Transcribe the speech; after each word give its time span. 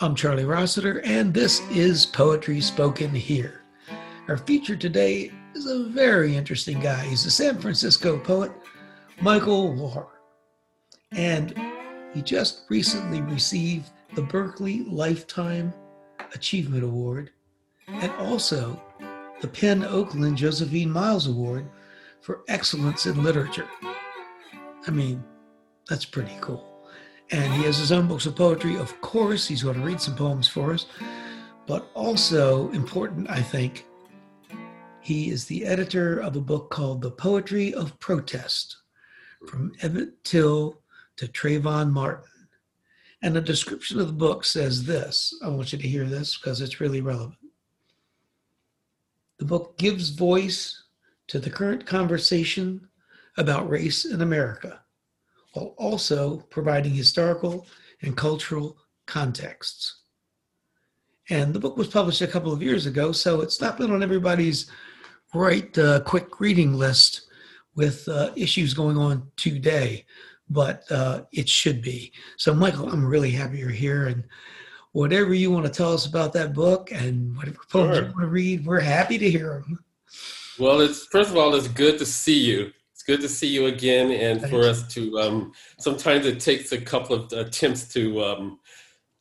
I'm 0.00 0.14
Charlie 0.14 0.44
Rossiter, 0.44 1.00
and 1.04 1.34
this 1.34 1.60
is 1.70 2.06
Poetry 2.06 2.60
Spoken 2.60 3.14
Here. 3.14 3.62
Our 4.28 4.36
feature 4.36 4.76
today 4.76 5.32
is 5.54 5.66
a 5.66 5.84
very 5.84 6.36
interesting 6.36 6.80
guy. 6.80 7.04
He's 7.04 7.26
a 7.26 7.30
San 7.30 7.58
Francisco 7.58 8.18
poet, 8.18 8.52
Michael 9.20 9.74
Warr. 9.74 10.08
And 11.12 11.54
he 12.14 12.22
just 12.22 12.62
recently 12.68 13.20
received 13.22 13.90
the 14.14 14.22
Berkeley 14.22 14.84
Lifetime 14.84 15.74
Achievement 16.34 16.84
Award 16.84 17.30
and 17.88 18.12
also 18.12 18.80
the 19.40 19.48
PEN 19.48 19.84
Oakland 19.84 20.36
Josephine 20.36 20.90
Miles 20.90 21.26
Award 21.26 21.68
for 22.20 22.40
Excellence 22.48 23.06
in 23.06 23.22
Literature. 23.22 23.68
I 24.86 24.90
mean, 24.90 25.24
that's 25.88 26.04
pretty 26.04 26.36
cool. 26.40 26.64
And 27.30 27.52
he 27.54 27.64
has 27.64 27.78
his 27.78 27.92
own 27.92 28.06
books 28.06 28.26
of 28.26 28.36
poetry. 28.36 28.76
Of 28.76 28.98
course, 29.00 29.46
he's 29.46 29.62
going 29.62 29.76
to 29.78 29.84
read 29.84 30.00
some 30.00 30.16
poems 30.16 30.48
for 30.48 30.72
us. 30.72 30.86
But 31.66 31.90
also 31.94 32.70
important, 32.70 33.28
I 33.28 33.42
think, 33.42 33.84
he 35.00 35.30
is 35.30 35.44
the 35.46 35.64
editor 35.64 36.18
of 36.18 36.36
a 36.36 36.40
book 36.40 36.70
called 36.70 37.02
The 37.02 37.10
Poetry 37.10 37.74
of 37.74 37.98
Protest 37.98 38.76
From 39.46 39.72
Emmett 39.82 40.24
Till 40.24 40.82
to 41.16 41.26
Trayvon 41.26 41.90
Martin. 41.90 42.24
And 43.22 43.34
the 43.34 43.40
description 43.40 44.00
of 44.00 44.06
the 44.06 44.12
book 44.12 44.44
says 44.44 44.84
this. 44.84 45.34
I 45.44 45.48
want 45.48 45.72
you 45.72 45.78
to 45.78 45.88
hear 45.88 46.04
this 46.04 46.36
because 46.36 46.60
it's 46.60 46.80
really 46.80 47.00
relevant. 47.00 47.38
The 49.38 49.44
book 49.44 49.78
gives 49.78 50.10
voice 50.10 50.82
to 51.28 51.38
the 51.38 51.50
current 51.50 51.86
conversation 51.86 52.88
about 53.36 53.68
race 53.68 54.04
in 54.04 54.22
America 54.22 54.80
while 55.52 55.74
also 55.78 56.38
providing 56.50 56.92
historical 56.92 57.66
and 58.02 58.16
cultural 58.16 58.76
contexts. 59.06 60.02
And 61.30 61.52
the 61.52 61.60
book 61.60 61.76
was 61.76 61.88
published 61.88 62.22
a 62.22 62.26
couple 62.26 62.52
of 62.52 62.62
years 62.62 62.86
ago, 62.86 63.12
so 63.12 63.40
it's 63.40 63.60
not 63.60 63.76
been 63.76 63.90
on 63.90 64.02
everybody's 64.02 64.70
right 65.34 65.76
uh, 65.76 66.00
quick 66.00 66.40
reading 66.40 66.74
list 66.74 67.26
with 67.74 68.08
uh, 68.08 68.32
issues 68.34 68.72
going 68.72 68.96
on 68.96 69.30
today, 69.36 70.04
but 70.48 70.90
uh, 70.90 71.22
it 71.32 71.48
should 71.48 71.82
be. 71.82 72.12
So, 72.38 72.54
Michael, 72.54 72.90
I'm 72.90 73.04
really 73.04 73.30
happy 73.30 73.58
you're 73.58 73.70
here. 73.70 74.06
And 74.06 74.24
whatever 74.92 75.34
you 75.34 75.50
want 75.50 75.66
to 75.66 75.72
tell 75.72 75.92
us 75.92 76.06
about 76.06 76.32
that 76.32 76.54
book 76.54 76.90
and 76.92 77.36
whatever 77.36 77.58
poems 77.70 77.96
sure. 77.96 78.06
you 78.06 78.12
want 78.12 78.22
to 78.22 78.28
read, 78.28 78.66
we're 78.66 78.80
happy 78.80 79.18
to 79.18 79.30
hear 79.30 79.62
them. 79.66 79.84
Well, 80.58 80.80
it's 80.80 81.06
first 81.06 81.30
of 81.30 81.36
all, 81.36 81.54
it's 81.54 81.68
good 81.68 81.98
to 81.98 82.06
see 82.06 82.38
you 82.38 82.72
good 83.08 83.20
to 83.22 83.28
see 83.28 83.48
you 83.48 83.66
again, 83.66 84.12
and 84.12 84.48
for 84.50 84.68
us 84.68 84.86
to. 84.94 85.18
Um, 85.18 85.52
sometimes 85.78 86.26
it 86.26 86.38
takes 86.40 86.72
a 86.72 86.80
couple 86.80 87.16
of 87.16 87.32
attempts 87.32 87.88
to 87.94 88.22
um, 88.22 88.60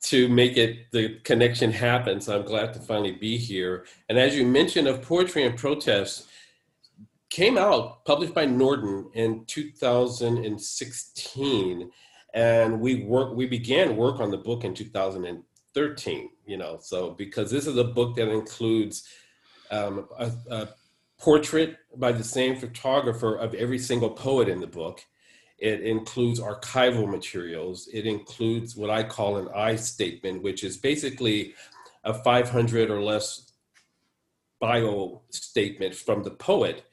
to 0.04 0.28
make 0.28 0.58
it 0.58 0.92
the 0.92 1.20
connection 1.24 1.72
happen. 1.72 2.20
So 2.20 2.38
I'm 2.38 2.46
glad 2.46 2.74
to 2.74 2.82
finally 2.82 3.14
be 3.14 3.38
here. 3.38 3.86
And 4.10 4.20
as 4.20 4.36
you 4.36 4.46
mentioned, 4.46 4.90
of 4.90 5.02
poetry 5.02 5.46
and 5.46 5.58
protest 5.58 6.28
came 7.30 7.58
out 7.58 8.04
published 8.04 8.34
by 8.34 8.44
Norton 8.46 9.10
in 9.14 9.46
2016, 9.46 11.90
and 12.34 12.82
we 12.82 13.06
work 13.06 13.36
we 13.36 13.46
began 13.46 13.96
work 13.96 14.20
on 14.20 14.32
the 14.32 14.38
book 14.38 14.66
in 14.66 14.74
2013. 14.74 16.30
You 16.46 16.58
know, 16.58 16.78
so 16.82 17.12
because 17.12 17.50
this 17.50 17.66
is 17.66 17.78
a 17.78 17.86
book 17.86 18.18
that 18.18 18.30
includes 18.30 19.08
um, 19.72 20.10
a, 20.20 20.30
a 20.52 20.68
portrait 21.20 21.78
by 21.96 22.12
the 22.12 22.24
same 22.24 22.56
photographer 22.56 23.36
of 23.36 23.54
every 23.54 23.80
single 23.80 24.10
poet 24.10 24.48
in 24.48 24.60
the 24.60 24.68
book. 24.68 25.02
It 25.58 25.82
includes 25.82 26.40
archival 26.40 27.10
materials. 27.10 27.90
It 27.92 28.06
includes 28.06 28.76
what 28.76 28.92
I 28.92 29.04
call 29.04 29.38
an 29.38 29.50
I 29.56 29.76
statement, 29.76 30.44
which 30.44 30.64
is 30.64 30.78
basically 30.78 31.56
a 32.04 32.14
500 32.14 32.92
or 32.92 33.02
less 33.02 33.52
bio 34.60 35.22
statement 35.32 35.96
from 35.96 36.24
the 36.24 36.32
poet. 36.32 36.86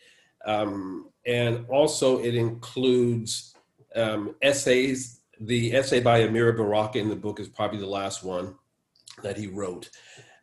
Um, 0.47 1.11
and 1.27 1.67
also, 1.69 2.23
it 2.23 2.35
includes 2.35 3.55
um, 3.95 4.35
essays. 4.43 5.21
The 5.41 5.75
essay 5.75 6.01
by 6.01 6.21
Amiri 6.21 6.57
Baraka 6.57 6.99
in 6.99 7.09
the 7.09 7.17
book 7.17 7.41
is 7.41 7.49
probably 7.49 7.79
the 7.79 7.87
last 7.87 8.23
one 8.23 8.55
that 9.23 9.37
he 9.37 9.47
wrote. 9.47 9.91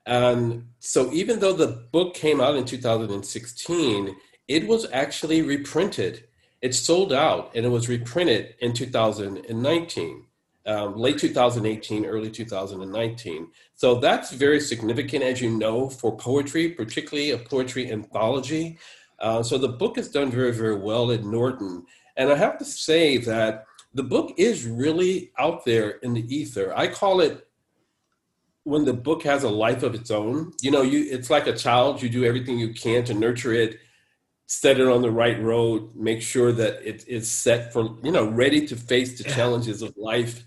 And 0.06 0.68
so 0.80 1.12
even 1.12 1.40
though 1.40 1.54
the 1.54 1.86
book 1.92 2.14
came 2.14 2.42
out 2.42 2.56
in 2.56 2.66
2016, 2.66 4.16
it 4.48 4.68
was 4.68 4.88
actually 4.92 5.42
reprinted. 5.42 6.28
It 6.62 6.76
sold 6.76 7.14
out 7.14 7.52
and 7.56 7.66
it 7.66 7.70
was 7.70 7.88
reprinted 7.88 8.56
in 8.60 8.74
2019, 8.74 10.26
um, 10.66 10.98
late 10.98 11.18
2018, 11.18 12.06
early 12.06 12.30
2019. 12.30 13.48
So 13.76 13.96
that's 13.96 14.32
very 14.32 14.60
significant, 14.60 15.24
as 15.24 15.42
you 15.42 15.52
know, 15.52 15.90
for 15.90 16.16
poetry, 16.18 16.70
particularly 16.70 17.32
a 17.32 17.38
poetry 17.38 17.92
anthology. 17.92 18.78
Uh, 19.20 19.44
so 19.44 19.58
the 19.58 19.70
book 19.70 19.98
has 19.98 20.10
done 20.10 20.32
very, 20.32 20.52
very 20.52 20.76
well 20.76 21.12
at 21.12 21.24
Norton. 21.24 21.86
And 22.18 22.32
I 22.32 22.36
have 22.36 22.58
to 22.58 22.66
say 22.66 23.18
that 23.18 23.66
the 23.94 24.04
book 24.04 24.34
is 24.38 24.66
really 24.66 25.32
out 25.38 25.66
there 25.66 25.92
in 26.04 26.14
the 26.14 26.36
ether. 26.36 26.74
I 26.76 26.88
call 26.88 27.22
it 27.22 27.48
when 28.64 28.86
the 28.86 28.94
book 28.94 29.24
has 29.24 29.44
a 29.44 29.50
life 29.50 29.84
of 29.84 29.96
its 29.96 30.12
own, 30.12 30.54
you 30.62 30.72
know, 30.72 30.82
you 30.82 31.08
it's 31.10 31.30
like 31.30 31.48
a 31.48 31.56
child. 31.56 32.02
You 32.02 32.10
do 32.10 32.24
everything 32.26 32.60
you 32.60 32.74
can 32.74 33.04
to 33.06 33.14
nurture 33.14 33.54
it, 33.54 33.80
set 34.46 34.80
it 34.80 34.88
on 34.88 35.02
the 35.02 35.12
right 35.12 35.42
road, 35.42 35.96
make 35.96 36.22
sure 36.22 36.52
that 36.52 36.88
it 36.88 37.08
is 37.08 37.30
set 37.30 37.74
for 37.74 37.98
you 38.04 38.12
know 38.12 38.28
ready 38.30 38.66
to 38.68 38.76
face 38.76 39.18
the 39.18 39.24
challenges 39.24 39.82
of 39.82 39.98
life. 39.98 40.46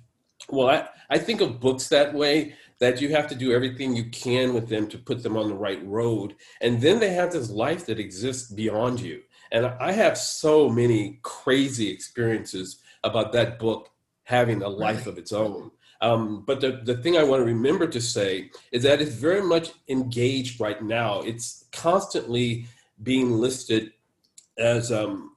Well, 0.48 0.68
I, 0.68 0.88
I 1.10 1.18
think 1.18 1.40
of 1.40 1.60
books 1.60 1.88
that 1.88 2.14
way 2.14 2.54
that 2.78 3.00
you 3.00 3.10
have 3.10 3.28
to 3.28 3.34
do 3.34 3.52
everything 3.52 3.96
you 3.96 4.10
can 4.10 4.52
with 4.52 4.68
them 4.68 4.88
to 4.88 4.98
put 4.98 5.22
them 5.22 5.36
on 5.36 5.48
the 5.48 5.54
right 5.54 5.84
road, 5.86 6.34
and 6.60 6.80
then 6.80 7.00
they 7.00 7.14
have 7.14 7.32
this 7.32 7.50
life 7.50 7.86
that 7.86 7.98
exists 7.98 8.50
beyond 8.50 9.00
you. 9.00 9.22
And 9.50 9.66
I 9.66 9.92
have 9.92 10.18
so 10.18 10.68
many 10.68 11.20
crazy 11.22 11.88
experiences 11.88 12.80
about 13.04 13.32
that 13.32 13.58
book 13.58 13.90
having 14.24 14.62
a 14.62 14.68
life 14.68 15.06
of 15.06 15.18
its 15.18 15.32
own. 15.32 15.70
Um, 16.00 16.44
but 16.46 16.60
the, 16.60 16.80
the 16.84 16.96
thing 16.96 17.16
I 17.16 17.24
want 17.24 17.40
to 17.40 17.46
remember 17.46 17.86
to 17.86 18.00
say 18.00 18.50
is 18.72 18.82
that 18.82 19.00
it's 19.00 19.14
very 19.14 19.42
much 19.42 19.70
engaged 19.88 20.60
right 20.60 20.82
now. 20.82 21.20
It's 21.20 21.64
constantly 21.72 22.66
being 23.02 23.32
listed 23.32 23.92
as, 24.58 24.92
um, 24.92 25.36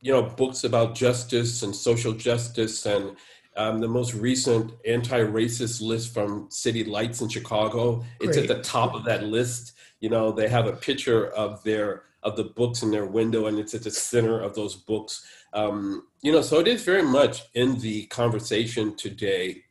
you 0.00 0.12
know, 0.12 0.22
books 0.22 0.64
about 0.64 0.94
justice 0.94 1.62
and 1.62 1.74
social 1.74 2.12
justice 2.12 2.86
and 2.86 3.16
um, 3.56 3.80
the 3.80 3.88
most 3.88 4.14
recent 4.14 4.72
anti-racist 4.86 5.80
list 5.80 6.12
from 6.12 6.48
City 6.50 6.84
Lights 6.84 7.20
in 7.20 7.28
Chicago. 7.28 8.04
It's 8.20 8.36
Great. 8.36 8.50
at 8.50 8.56
the 8.56 8.62
top 8.62 8.94
of 8.94 9.04
that 9.04 9.24
list. 9.24 9.72
You 10.00 10.10
know, 10.10 10.32
they 10.32 10.48
have 10.48 10.66
a 10.66 10.72
picture 10.72 11.28
of 11.28 11.62
their 11.64 12.04
of 12.22 12.36
the 12.36 12.44
books 12.44 12.82
in 12.82 12.90
their 12.90 13.04
window, 13.04 13.46
and 13.46 13.58
it's 13.58 13.74
at 13.74 13.82
the 13.82 13.90
center 13.90 14.40
of 14.40 14.54
those 14.54 14.74
books. 14.74 15.26
Um, 15.52 16.06
you 16.22 16.32
know, 16.32 16.40
so 16.40 16.58
it 16.58 16.66
is 16.66 16.82
very 16.82 17.02
much 17.02 17.42
in 17.52 17.78
the 17.80 18.06
conversation 18.06 18.96
today 18.96 19.63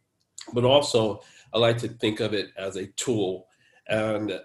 but 0.52 0.66
also 0.66 1.22
I 1.54 1.60
like 1.60 1.78
to 1.80 1.88
think 1.88 2.20
of 2.20 2.34
it 2.34 2.52
as 2.58 2.76
a 2.76 2.88
tool. 2.88 3.48
And 3.88 4.40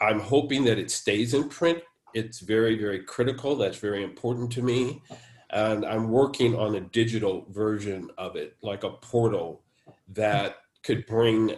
I'm 0.00 0.20
hoping 0.20 0.64
that 0.64 0.78
it 0.78 0.90
stays 0.90 1.34
in 1.34 1.48
print. 1.48 1.82
It's 2.14 2.40
very, 2.40 2.78
very 2.78 3.00
critical. 3.00 3.56
That's 3.56 3.78
very 3.78 4.02
important 4.02 4.50
to 4.52 4.62
me. 4.62 5.02
And 5.50 5.84
I'm 5.84 6.10
working 6.10 6.56
on 6.56 6.74
a 6.74 6.80
digital 6.80 7.46
version 7.50 8.10
of 8.18 8.36
it, 8.36 8.56
like 8.62 8.82
a 8.84 8.90
portal 8.90 9.62
that 10.08 10.56
could 10.82 11.06
bring 11.06 11.56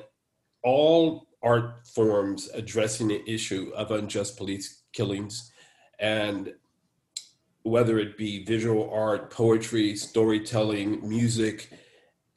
all 0.62 1.26
art 1.42 1.86
forms 1.86 2.50
addressing 2.54 3.08
the 3.08 3.22
issue 3.30 3.72
of 3.76 3.92
unjust 3.92 4.36
police 4.36 4.82
killings 4.92 5.52
and 5.98 6.52
whether 7.62 7.98
it 7.98 8.16
be 8.16 8.44
visual 8.44 8.90
art, 8.92 9.30
poetry, 9.30 9.96
storytelling, 9.96 11.06
music, 11.06 11.70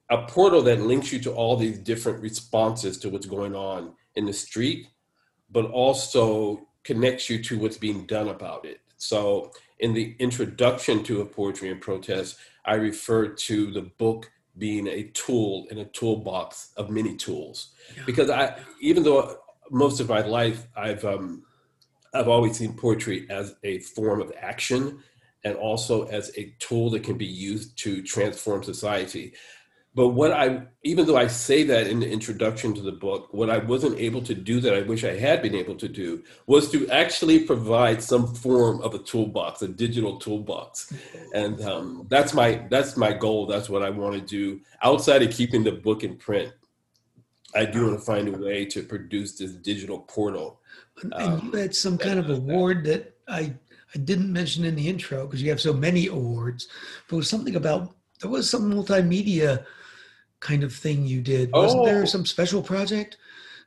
a 0.09 0.23
portal 0.23 0.61
that 0.63 0.81
links 0.81 1.11
you 1.11 1.19
to 1.19 1.31
all 1.31 1.55
these 1.55 1.77
different 1.77 2.21
responses 2.21 2.97
to 2.99 3.09
what's 3.09 3.25
going 3.25 3.55
on 3.55 3.93
in 4.15 4.25
the 4.25 4.33
street, 4.33 4.87
but 5.51 5.65
also 5.65 6.67
connects 6.83 7.29
you 7.29 7.41
to 7.43 7.59
what's 7.59 7.77
being 7.77 8.05
done 8.05 8.29
about 8.29 8.65
it. 8.65 8.79
So, 8.97 9.51
in 9.79 9.93
the 9.93 10.15
introduction 10.19 11.03
to 11.03 11.21
a 11.21 11.25
poetry 11.25 11.71
and 11.71 11.79
protest, 11.79 12.37
I 12.65 12.75
refer 12.75 13.29
to 13.29 13.71
the 13.71 13.83
book 13.83 14.29
being 14.57 14.87
a 14.87 15.03
tool 15.13 15.67
in 15.71 15.77
a 15.77 15.85
toolbox 15.85 16.71
of 16.75 16.89
many 16.89 17.15
tools. 17.15 17.69
Yeah. 17.95 18.03
Because 18.05 18.29
I, 18.29 18.57
even 18.81 19.03
though 19.03 19.37
most 19.71 19.99
of 19.99 20.09
my 20.09 20.21
life 20.21 20.67
I've 20.75 21.05
um, 21.05 21.43
I've 22.13 22.27
always 22.27 22.57
seen 22.57 22.73
poetry 22.73 23.27
as 23.29 23.55
a 23.63 23.79
form 23.79 24.21
of 24.21 24.33
action 24.39 24.99
and 25.43 25.55
also 25.55 26.05
as 26.07 26.31
a 26.37 26.53
tool 26.59 26.89
that 26.89 27.03
can 27.03 27.17
be 27.17 27.25
used 27.25 27.77
to 27.79 28.01
transform 28.01 28.63
society 28.63 29.33
but 29.95 30.09
what 30.09 30.31
I, 30.31 30.61
even 30.83 31.07
though 31.07 31.17
I 31.17 31.27
say 31.27 31.63
that 31.63 31.87
in 31.87 31.99
the 31.99 32.09
introduction 32.09 32.75
to 32.75 32.81
the 32.81 32.91
book, 32.91 33.29
what 33.31 33.49
I 33.49 33.57
wasn't 33.57 33.97
able 33.97 34.21
to 34.21 34.35
do 34.35 34.59
that 34.61 34.75
I 34.75 34.81
wish 34.81 35.03
I 35.03 35.17
had 35.17 35.41
been 35.41 35.55
able 35.55 35.75
to 35.75 35.87
do 35.87 36.23
was 36.45 36.69
to 36.71 36.87
actually 36.89 37.39
provide 37.39 38.03
some 38.03 38.33
form 38.35 38.81
of 38.81 38.93
a 38.93 38.99
toolbox, 38.99 39.63
a 39.63 39.67
digital 39.67 40.17
toolbox, 40.17 40.93
and 41.33 41.59
um, 41.61 42.05
that's 42.07 42.33
my 42.33 42.67
that's 42.69 42.97
my 42.97 43.13
goal. 43.13 43.47
That's 43.47 43.67
what 43.67 43.81
I 43.81 43.89
want 43.89 44.13
to 44.15 44.21
do 44.21 44.61
outside 44.83 45.23
of 45.23 45.31
keeping 45.31 45.63
the 45.63 45.71
book 45.71 46.03
in 46.03 46.17
print. 46.17 46.53
I 47.55 47.65
do 47.65 47.87
want 47.87 47.99
to 47.99 48.05
find 48.05 48.27
a 48.27 48.37
way 48.37 48.65
to 48.65 48.83
produce 48.83 49.39
this 49.39 49.53
digital 49.53 49.99
portal. 49.99 50.59
And 51.01 51.13
um, 51.15 51.49
you 51.51 51.59
had 51.59 51.75
some 51.75 51.97
kind 51.97 52.19
of 52.19 52.29
award 52.29 52.85
that 52.85 53.15
I 53.27 53.55
I 53.95 53.97
didn't 53.97 54.31
mention 54.31 54.65
in 54.65 54.75
the 54.75 54.87
intro 54.87 55.25
because 55.25 55.41
you 55.41 55.49
have 55.49 55.59
so 55.59 55.73
many 55.73 56.07
awards, 56.07 56.67
but 57.07 57.15
it 57.15 57.17
was 57.17 57.29
something 57.29 57.55
about 57.55 57.95
there 58.21 58.29
was 58.29 58.49
some 58.49 58.71
multimedia 58.71 59.65
kind 60.39 60.63
of 60.63 60.73
thing 60.73 61.05
you 61.05 61.21
did. 61.21 61.51
Wasn't 61.51 61.81
oh. 61.81 61.85
there 61.85 62.05
some 62.05 62.25
special 62.25 62.61
project? 62.61 63.17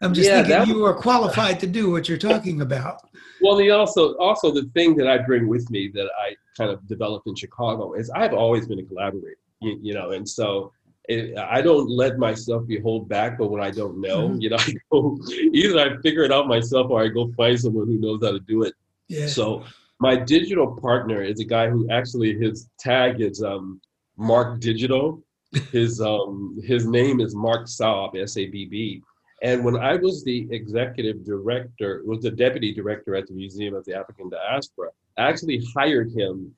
I'm 0.01 0.13
just 0.13 0.29
yeah, 0.29 0.43
thinking 0.43 0.75
you 0.75 0.85
are 0.85 0.95
qualified 0.95 1.61
to 1.61 1.67
do 1.67 1.91
what 1.91 2.09
you're 2.09 2.19
talking 2.19 2.61
about. 2.61 3.09
Well, 3.41 3.57
the 3.57 3.71
also 3.71 4.17
also 4.17 4.51
the 4.51 4.69
thing 4.75 4.97
that 4.97 5.07
I 5.07 5.19
bring 5.19 5.47
with 5.47 5.71
me 5.71 5.91
that 5.95 6.09
I 6.19 6.35
kind 6.57 6.71
of 6.71 6.87
developed 6.89 7.27
in 7.29 7.37
Chicago 7.37 7.95
is 7.95 8.11
I've 8.11 8.35
always 8.35 8.67
been 8.67 8.81
a 8.81 8.85
collaborator, 8.85 9.37
you, 9.61 9.79
you 9.81 9.95
know, 9.95 10.11
and 10.11 10.29
so 10.29 10.73
it, 11.09 11.37
I 11.39 11.63
don't 11.63 11.89
let 11.89 12.19
myself 12.19 12.67
be 12.67 12.81
hold 12.81 13.09
back. 13.09 13.39
But 13.39 13.51
when 13.51 13.63
I 13.63 13.71
don't 13.71 14.01
know, 14.01 14.29
mm-hmm. 14.29 14.41
you 14.41 14.51
know, 14.51 14.57
I 14.59 14.75
go 14.91 15.19
either 15.33 15.79
I 15.79 15.97
figure 16.03 16.23
it 16.23 16.33
out 16.33 16.49
myself 16.49 16.91
or 16.91 17.03
I 17.03 17.09
go 17.09 17.33
find 17.37 17.59
someone 17.59 17.87
who 17.87 17.99
knows 17.99 18.21
how 18.23 18.33
to 18.33 18.41
do 18.41 18.65
it. 18.65 18.75
Yeah. 19.09 19.27
So 19.29 19.65
my 20.01 20.17
digital 20.17 20.77
partner 20.81 21.23
is 21.23 21.39
a 21.39 21.45
guy 21.45 21.69
who 21.71 21.89
actually 21.91 22.37
his 22.37 22.69
tag 22.79 23.21
is 23.21 23.43
um, 23.43 23.81
Mark 24.17 24.61
Digital 24.61 25.23
his 25.71 26.01
um 26.01 26.61
his 26.65 26.87
name 26.87 27.21
is 27.21 27.35
Mark 27.35 27.67
Sabb, 27.67 28.17
S-A-B-B. 28.17 29.03
And 29.43 29.65
when 29.65 29.77
I 29.77 29.97
was 29.97 30.23
the 30.23 30.47
executive 30.53 31.25
director, 31.25 32.03
was 32.05 32.23
the 32.23 32.31
deputy 32.31 32.73
director 32.73 33.17
at 33.17 33.27
the 33.27 33.35
Museum 33.35 33.75
of 33.75 33.85
the 33.85 33.95
African 33.95 34.29
Diaspora, 34.31 34.91
I 35.19 35.23
actually 35.23 35.65
hired 35.75 36.13
him 36.13 36.55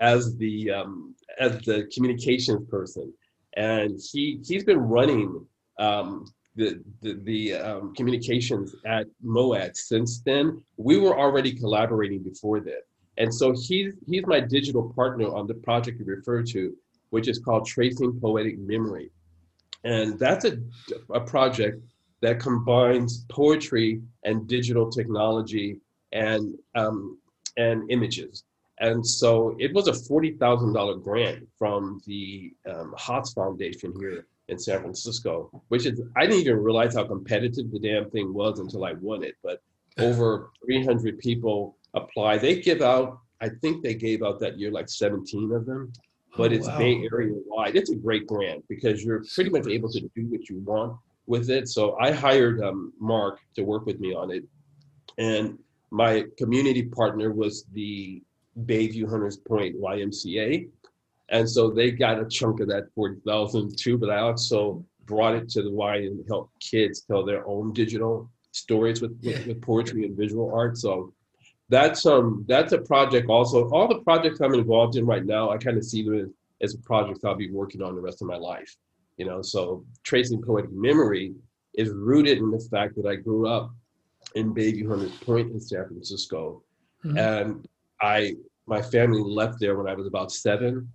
as 0.00 0.36
the 0.36 0.70
um, 0.70 1.14
as 1.40 1.60
the 1.62 1.90
communications 1.94 2.68
person, 2.68 3.12
and 3.56 3.98
he 4.12 4.40
he's 4.46 4.64
been 4.64 4.78
running 4.78 5.44
um, 5.78 6.26
the 6.54 6.80
the, 7.02 7.14
the 7.24 7.54
um, 7.54 7.94
communications 7.94 8.74
at 8.86 9.06
MOAD 9.24 9.76
since 9.76 10.20
then. 10.20 10.62
We 10.76 10.98
were 10.98 11.18
already 11.18 11.52
collaborating 11.52 12.22
before 12.22 12.60
that, 12.60 12.82
and 13.16 13.34
so 13.34 13.52
he's 13.52 13.94
he's 14.06 14.26
my 14.26 14.40
digital 14.40 14.92
partner 14.94 15.26
on 15.34 15.48
the 15.48 15.54
project 15.54 15.98
you 15.98 16.06
refer 16.06 16.42
to 16.44 16.74
which 17.10 17.28
is 17.28 17.38
called 17.38 17.66
Tracing 17.66 18.18
Poetic 18.20 18.58
Memory. 18.58 19.10
And 19.84 20.18
that's 20.18 20.44
a, 20.44 20.58
a 21.12 21.20
project 21.20 21.82
that 22.20 22.40
combines 22.40 23.24
poetry 23.28 24.02
and 24.24 24.46
digital 24.48 24.90
technology 24.90 25.80
and, 26.12 26.54
um, 26.74 27.18
and 27.56 27.90
images. 27.90 28.44
And 28.80 29.06
so 29.06 29.56
it 29.58 29.72
was 29.72 29.88
a 29.88 29.92
$40,000 29.92 31.02
grant 31.02 31.48
from 31.58 32.00
the 32.06 32.52
um, 32.68 32.94
HOTS 32.96 33.32
Foundation 33.32 33.92
here 33.98 34.26
in 34.48 34.58
San 34.58 34.80
Francisco, 34.80 35.62
which 35.68 35.86
is, 35.86 36.00
I 36.16 36.22
didn't 36.26 36.40
even 36.40 36.62
realize 36.62 36.94
how 36.94 37.04
competitive 37.04 37.70
the 37.70 37.80
damn 37.80 38.10
thing 38.10 38.32
was 38.32 38.60
until 38.60 38.84
I 38.84 38.92
won 38.94 39.22
it. 39.22 39.34
But 39.42 39.62
over 39.98 40.50
300 40.64 41.18
people 41.18 41.76
apply. 41.94 42.38
They 42.38 42.60
give 42.60 42.82
out, 42.82 43.18
I 43.40 43.48
think 43.48 43.82
they 43.82 43.94
gave 43.94 44.22
out 44.22 44.38
that 44.40 44.58
year 44.58 44.70
like 44.70 44.88
17 44.88 45.52
of 45.52 45.66
them 45.66 45.92
but 46.38 46.52
oh, 46.52 46.54
it's 46.54 46.68
wow. 46.68 46.78
Bay 46.78 47.08
Area 47.12 47.34
wide. 47.46 47.76
It's 47.76 47.90
a 47.90 47.96
great 47.96 48.26
grant 48.26 48.64
because 48.68 49.04
you're 49.04 49.24
pretty 49.34 49.50
much 49.50 49.66
able 49.66 49.90
to 49.90 50.00
do 50.00 50.26
what 50.28 50.48
you 50.48 50.60
want 50.60 50.96
with 51.26 51.50
it. 51.50 51.68
So 51.68 51.98
I 51.98 52.12
hired 52.12 52.62
um, 52.62 52.92
Mark 52.98 53.40
to 53.56 53.62
work 53.62 53.84
with 53.84 53.98
me 54.00 54.14
on 54.14 54.30
it, 54.30 54.44
and 55.18 55.58
my 55.90 56.24
community 56.38 56.84
partner 56.84 57.32
was 57.32 57.66
the 57.72 58.22
Bayview 58.64 59.10
Hunters 59.10 59.36
Point 59.36 59.80
YMCA, 59.80 60.68
and 61.28 61.50
so 61.50 61.70
they 61.70 61.90
got 61.90 62.20
a 62.20 62.26
chunk 62.26 62.60
of 62.60 62.68
that 62.68 62.84
forty 62.94 63.16
thousand 63.26 63.76
too. 63.76 63.98
But 63.98 64.10
I 64.10 64.20
also 64.20 64.86
brought 65.04 65.34
it 65.34 65.48
to 65.50 65.62
the 65.62 65.72
Y 65.72 65.96
and 65.96 66.24
help 66.28 66.50
kids 66.60 67.00
tell 67.00 67.24
their 67.24 67.46
own 67.48 67.72
digital 67.72 68.30
stories 68.52 69.00
with, 69.00 69.18
with, 69.22 69.46
with 69.46 69.60
poetry 69.62 70.04
and 70.04 70.16
visual 70.16 70.52
art. 70.54 70.76
So 70.76 71.12
that's 71.68 72.06
um 72.06 72.44
that's 72.48 72.72
a 72.72 72.78
project 72.78 73.28
also 73.28 73.68
all 73.70 73.86
the 73.88 74.00
projects 74.00 74.40
i'm 74.40 74.54
involved 74.54 74.96
in 74.96 75.04
right 75.04 75.26
now 75.26 75.50
i 75.50 75.56
kind 75.56 75.76
of 75.76 75.84
see 75.84 76.02
them 76.02 76.34
as, 76.60 76.74
as 76.74 76.76
projects 76.76 77.24
i'll 77.24 77.34
be 77.34 77.50
working 77.50 77.82
on 77.82 77.94
the 77.94 78.00
rest 78.00 78.22
of 78.22 78.28
my 78.28 78.36
life 78.36 78.76
you 79.18 79.26
know? 79.26 79.42
So 79.42 79.84
tracing 80.04 80.40
poetic 80.40 80.72
memory 80.72 81.34
is 81.74 81.90
rooted 81.90 82.38
in 82.38 82.50
the 82.50 82.66
fact 82.70 82.96
that 82.96 83.06
i 83.06 83.14
grew 83.14 83.46
up 83.46 83.74
in 84.34 84.54
bayview 84.54 84.88
hunters 84.88 85.12
point 85.18 85.50
in 85.50 85.60
san 85.60 85.86
francisco. 85.86 86.62
Mm-hmm. 87.04 87.18
and 87.18 87.68
i 88.00 88.34
my 88.66 88.80
family 88.80 89.22
left 89.22 89.60
there 89.60 89.76
when 89.76 89.86
i 89.86 89.94
was 89.94 90.06
about 90.06 90.32
seven 90.32 90.90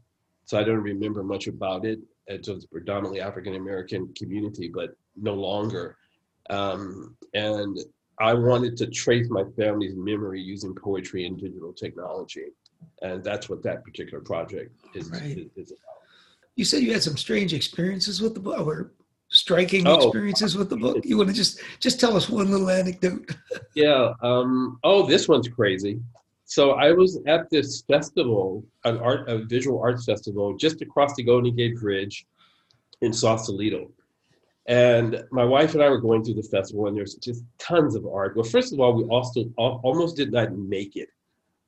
so 0.46 0.60
i 0.60 0.64
don't 0.64 0.82
remember 0.82 1.24
much 1.24 1.48
about 1.48 1.86
it. 1.86 2.00
It 2.28 2.48
was 2.48 2.66
a 2.66 2.68
predominantly 2.68 3.22
african 3.22 3.56
american 3.56 4.14
community 4.18 4.70
but 4.74 4.96
no 5.16 5.36
longer. 5.36 5.98
Um, 6.50 7.16
and 7.34 7.78
I 8.20 8.34
wanted 8.34 8.78
to 8.78 8.88
trace 8.88 9.30
my 9.30 9.44
family's 9.58 9.96
memory 9.96 10.42
using 10.42 10.76
poetry 10.76 11.26
and 11.26 11.40
digital 11.40 11.74
technology. 11.74 12.48
And 13.02 13.24
that's 13.24 13.50
what 13.50 13.64
that 13.64 13.84
particular 13.84 14.22
project 14.22 14.72
is, 14.94 15.10
right. 15.10 15.38
is, 15.38 15.48
is, 15.56 15.72
about. 15.72 15.80
You 16.56 16.66
said 16.66 16.84
you 16.84 16.94
had 16.94 17.02
some 17.02 17.18
strange 17.18 17.54
experiences 17.54 18.22
with 18.22 18.34
the 18.34 18.40
book 18.40 18.68
or 18.68 18.94
striking 19.30 19.88
oh, 19.88 19.96
experiences 19.96 20.56
with 20.56 20.70
the 20.70 20.78
book. 20.78 21.04
You 21.04 21.18
want 21.18 21.30
to 21.30 21.36
just 21.36 21.60
just 21.80 22.00
tell 22.00 22.16
us 22.16 22.30
one 22.30 22.52
little 22.52 22.70
anecdote? 22.70 23.36
yeah. 23.76 24.14
Um, 24.22 24.80
oh, 24.84 25.08
this 25.08 25.28
one's 25.28 25.48
crazy. 25.48 26.00
So 26.46 26.72
I 26.72 26.92
was 26.92 27.20
at 27.26 27.50
this 27.50 27.82
festival, 27.82 28.64
an 28.84 28.98
art, 28.98 29.28
a 29.28 29.40
visual 29.46 29.82
arts 29.82 30.06
festival, 30.06 30.56
just 30.56 30.82
across 30.82 31.16
the 31.16 31.24
Golden 31.24 31.56
Gate 31.56 31.80
Bridge 31.80 32.28
in 33.02 33.12
Sausalito 33.12 33.90
and 34.66 35.24
my 35.32 35.44
wife 35.44 35.74
and 35.74 35.84
I 35.84 35.90
were 35.90 36.00
going 36.00 36.24
through 36.24 36.36
the 36.36 36.44
festival, 36.44 36.88
and 36.88 36.96
there's 36.96 37.16
just 37.16 37.44
tons 37.58 37.96
of 37.96 38.06
art. 38.06 38.36
Well, 38.36 38.46
first 38.46 38.72
of 38.72 38.80
all, 38.80 38.94
we 38.94 39.04
also 39.06 39.46
almost 39.58 40.16
did 40.16 40.32
not 40.32 40.56
make 40.56 40.96
it. 40.96 41.10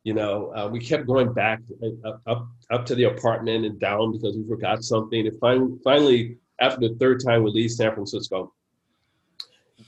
You 0.04 0.14
know, 0.14 0.54
uh, 0.56 0.70
we 0.72 0.80
kept 0.80 1.08
going 1.08 1.34
back 1.34 1.62
uh, 1.84 2.12
up 2.28 2.48
up 2.72 2.86
to 2.86 2.96
the 2.96 3.06
apartment 3.06 3.66
and 3.66 3.80
down 3.80 4.14
because 4.14 4.38
we 4.38 4.48
forgot 4.48 4.84
something. 4.84 5.28
And 5.28 5.38
finally, 5.40 5.78
finally, 5.84 6.38
after 6.60 6.88
the 6.88 6.96
third 6.96 7.22
time, 7.26 7.44
we 7.44 7.52
leave 7.52 7.72
San 7.72 7.94
Francisco, 7.94 8.54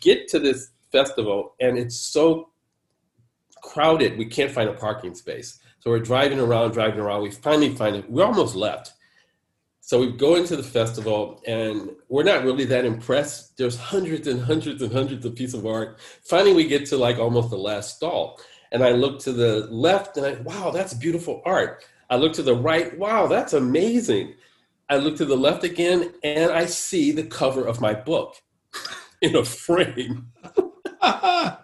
get 0.01 0.27
to 0.29 0.39
this 0.39 0.71
festival, 0.91 1.53
and 1.61 1.77
it's 1.77 1.97
so 1.97 2.49
crowded 3.61 4.17
we 4.17 4.25
can't 4.25 4.51
find 4.51 4.69
a 4.69 4.73
parking 4.73 5.13
space. 5.13 5.59
So 5.79 5.91
we're 5.91 5.99
driving 5.99 6.39
around, 6.39 6.71
driving 6.71 6.99
around. 6.99 7.21
We 7.21 7.31
finally 7.31 7.73
find 7.73 7.95
it. 7.95 8.09
We 8.09 8.21
almost 8.21 8.55
left 8.55 8.93
so 9.87 10.01
we 10.01 10.11
go 10.11 10.35
into 10.35 10.57
the 10.57 10.63
festival 10.63 11.41
and 11.47 11.91
we're 12.09 12.23
not 12.23 12.43
really 12.43 12.65
that 12.65 12.83
impressed. 12.83 13.55
There's 13.55 13.77
hundreds 13.77 14.27
and 14.27 14.41
hundreds 14.41 14.81
and 14.81 14.91
hundreds 14.91 15.25
of 15.25 15.33
pieces 15.33 15.53
of 15.53 15.65
art. 15.65 15.97
Finally, 16.25 16.55
we 16.55 16.67
get 16.67 16.85
to 16.87 16.97
like 16.97 17.19
almost 17.19 17.51
the 17.51 17.57
last 17.57 17.95
stall. 17.95 18.37
And 18.73 18.83
I 18.83 18.91
look 18.91 19.17
to 19.19 19.31
the 19.31 19.65
left 19.67 20.17
and 20.17 20.25
I, 20.25 20.33
wow, 20.41 20.71
that's 20.71 20.93
beautiful 20.93 21.41
art. 21.45 21.85
I 22.09 22.17
look 22.17 22.33
to 22.33 22.43
the 22.43 22.53
right, 22.53 22.99
wow, 22.99 23.27
that's 23.27 23.53
amazing. 23.53 24.33
I 24.89 24.97
look 24.97 25.15
to 25.19 25.25
the 25.25 25.37
left 25.37 25.63
again 25.63 26.11
and 26.21 26.51
I 26.51 26.65
see 26.65 27.13
the 27.13 27.23
cover 27.23 27.65
of 27.65 27.79
my 27.79 27.93
book 27.93 28.35
in 29.21 29.37
a 29.37 29.45
frame. 29.45 30.33
and 31.01 31.55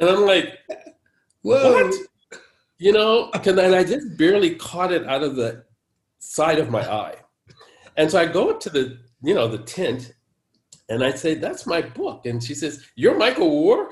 I'm 0.00 0.26
like, 0.26 0.58
Whoa. 1.42 1.84
what? 1.84 1.94
You 2.78 2.90
know, 2.90 3.30
and 3.32 3.60
I 3.60 3.84
just 3.84 4.18
barely 4.18 4.56
caught 4.56 4.90
it 4.90 5.06
out 5.06 5.22
of 5.22 5.36
the 5.36 5.62
side 6.18 6.58
of 6.58 6.68
my 6.68 6.82
eye. 6.82 7.14
And 7.98 8.10
so 8.10 8.18
I 8.18 8.26
go 8.26 8.48
up 8.48 8.60
to 8.60 8.70
the, 8.70 8.98
you 9.22 9.34
know, 9.34 9.48
the 9.48 9.58
tent 9.58 10.14
and 10.88 11.04
I 11.04 11.10
say, 11.10 11.34
that's 11.34 11.66
my 11.66 11.82
book. 11.82 12.24
And 12.24 12.42
she 12.42 12.54
says, 12.54 12.86
you're 12.94 13.18
Michael 13.18 13.50
Warr? 13.50 13.90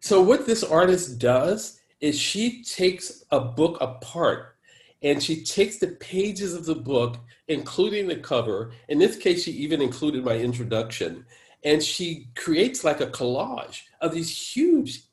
So 0.00 0.20
what 0.20 0.44
this 0.44 0.64
artist 0.64 1.18
does 1.18 1.80
is 2.00 2.18
she 2.18 2.64
takes 2.64 3.24
a 3.30 3.40
book 3.40 3.78
apart 3.80 4.56
and 5.02 5.22
she 5.22 5.44
takes 5.44 5.78
the 5.78 5.88
pages 6.00 6.52
of 6.52 6.66
the 6.66 6.74
book, 6.74 7.16
including 7.46 8.08
the 8.08 8.16
cover. 8.16 8.72
In 8.88 8.98
this 8.98 9.16
case, 9.16 9.44
she 9.44 9.52
even 9.52 9.80
included 9.80 10.24
my 10.24 10.36
introduction. 10.36 11.24
And 11.64 11.80
she 11.80 12.26
creates 12.34 12.82
like 12.82 13.00
a 13.00 13.06
collage 13.06 13.82
of 14.00 14.12
these 14.12 14.36
huge, 14.36 15.04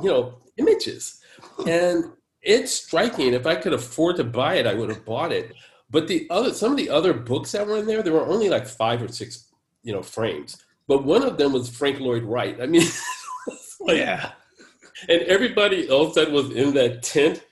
you 0.00 0.08
know, 0.08 0.38
images. 0.56 1.20
And 1.66 2.12
it's 2.42 2.72
striking. 2.72 3.34
If 3.34 3.46
I 3.46 3.56
could 3.56 3.72
afford 3.72 4.16
to 4.16 4.24
buy 4.24 4.54
it, 4.54 4.68
I 4.68 4.74
would 4.74 4.88
have 4.88 5.04
bought 5.04 5.32
it. 5.32 5.52
But 5.90 6.08
the 6.08 6.26
other, 6.30 6.52
some 6.52 6.72
of 6.72 6.76
the 6.76 6.90
other 6.90 7.12
books 7.12 7.52
that 7.52 7.66
were 7.66 7.78
in 7.78 7.86
there, 7.86 8.02
there 8.02 8.12
were 8.12 8.26
only 8.26 8.48
like 8.48 8.66
five 8.66 9.02
or 9.02 9.08
six, 9.08 9.48
you 9.82 9.92
know, 9.92 10.02
frames. 10.02 10.62
But 10.86 11.04
one 11.04 11.22
of 11.22 11.36
them 11.36 11.52
was 11.52 11.68
Frank 11.68 12.00
Lloyd 12.00 12.24
Wright. 12.24 12.60
I 12.60 12.66
mean, 12.66 12.86
like, 13.80 13.98
yeah. 13.98 14.32
And 15.08 15.22
everybody 15.22 15.88
else 15.88 16.14
that 16.14 16.30
was 16.30 16.50
in 16.50 16.74
that 16.74 17.02
tent 17.02 17.42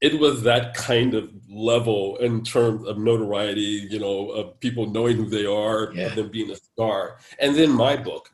it 0.00 0.18
was 0.20 0.42
that 0.42 0.74
kind 0.74 1.14
of 1.14 1.30
level 1.48 2.16
in 2.18 2.44
terms 2.44 2.86
of 2.86 2.98
notoriety, 2.98 3.86
you 3.90 3.98
know, 3.98 4.28
of 4.30 4.60
people 4.60 4.90
knowing 4.90 5.16
who 5.16 5.28
they 5.28 5.46
are, 5.46 5.90
yeah. 5.94 6.08
them 6.08 6.28
being 6.28 6.50
a 6.50 6.56
star. 6.56 7.18
And 7.38 7.56
then 7.56 7.70
my 7.70 7.96
book. 7.96 8.30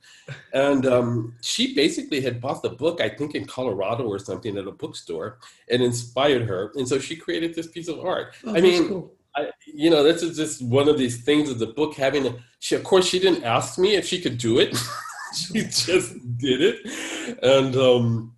And 0.53 0.87
um, 0.87 1.37
she 1.41 1.75
basically 1.75 2.21
had 2.21 2.41
bought 2.41 2.63
the 2.63 2.71
book, 2.71 3.01
I 3.01 3.09
think 3.09 3.35
in 3.35 3.45
Colorado 3.45 4.05
or 4.05 4.19
something 4.19 4.57
at 4.59 4.67
a 4.67 4.73
bookstore, 4.73 5.39
and 5.71 5.83
inspired 5.83 6.43
her. 6.49 6.73
And 6.75 6.89
so 6.89 6.99
she 6.99 7.15
created 7.15 7.55
this 7.55 7.69
piece 7.69 7.89
of 7.89 8.01
art. 8.01 8.35
Oh, 8.45 8.57
I 8.57 8.61
mean, 8.61 8.89
cool. 8.89 9.15
I, 9.35 9.51
you 9.67 9.91
know, 9.91 10.03
this 10.03 10.23
is 10.23 10.37
just 10.37 10.63
one 10.63 10.89
of 10.89 10.99
these 10.99 11.25
things 11.25 11.51
of 11.51 11.59
the 11.59 11.69
book 11.69 11.95
having 11.95 12.27
a, 12.27 12.35
she, 12.61 12.75
of 12.75 12.85
course, 12.85 13.07
she 13.07 13.19
didn't 13.19 13.45
ask 13.45 13.79
me 13.79 13.95
if 13.95 14.07
she 14.07 14.21
could 14.21 14.39
do 14.39 14.59
it. 14.59 14.77
she 15.35 15.63
just 15.63 16.15
did 16.39 16.61
it. 16.61 17.39
And, 17.43 17.77
um, 17.77 18.35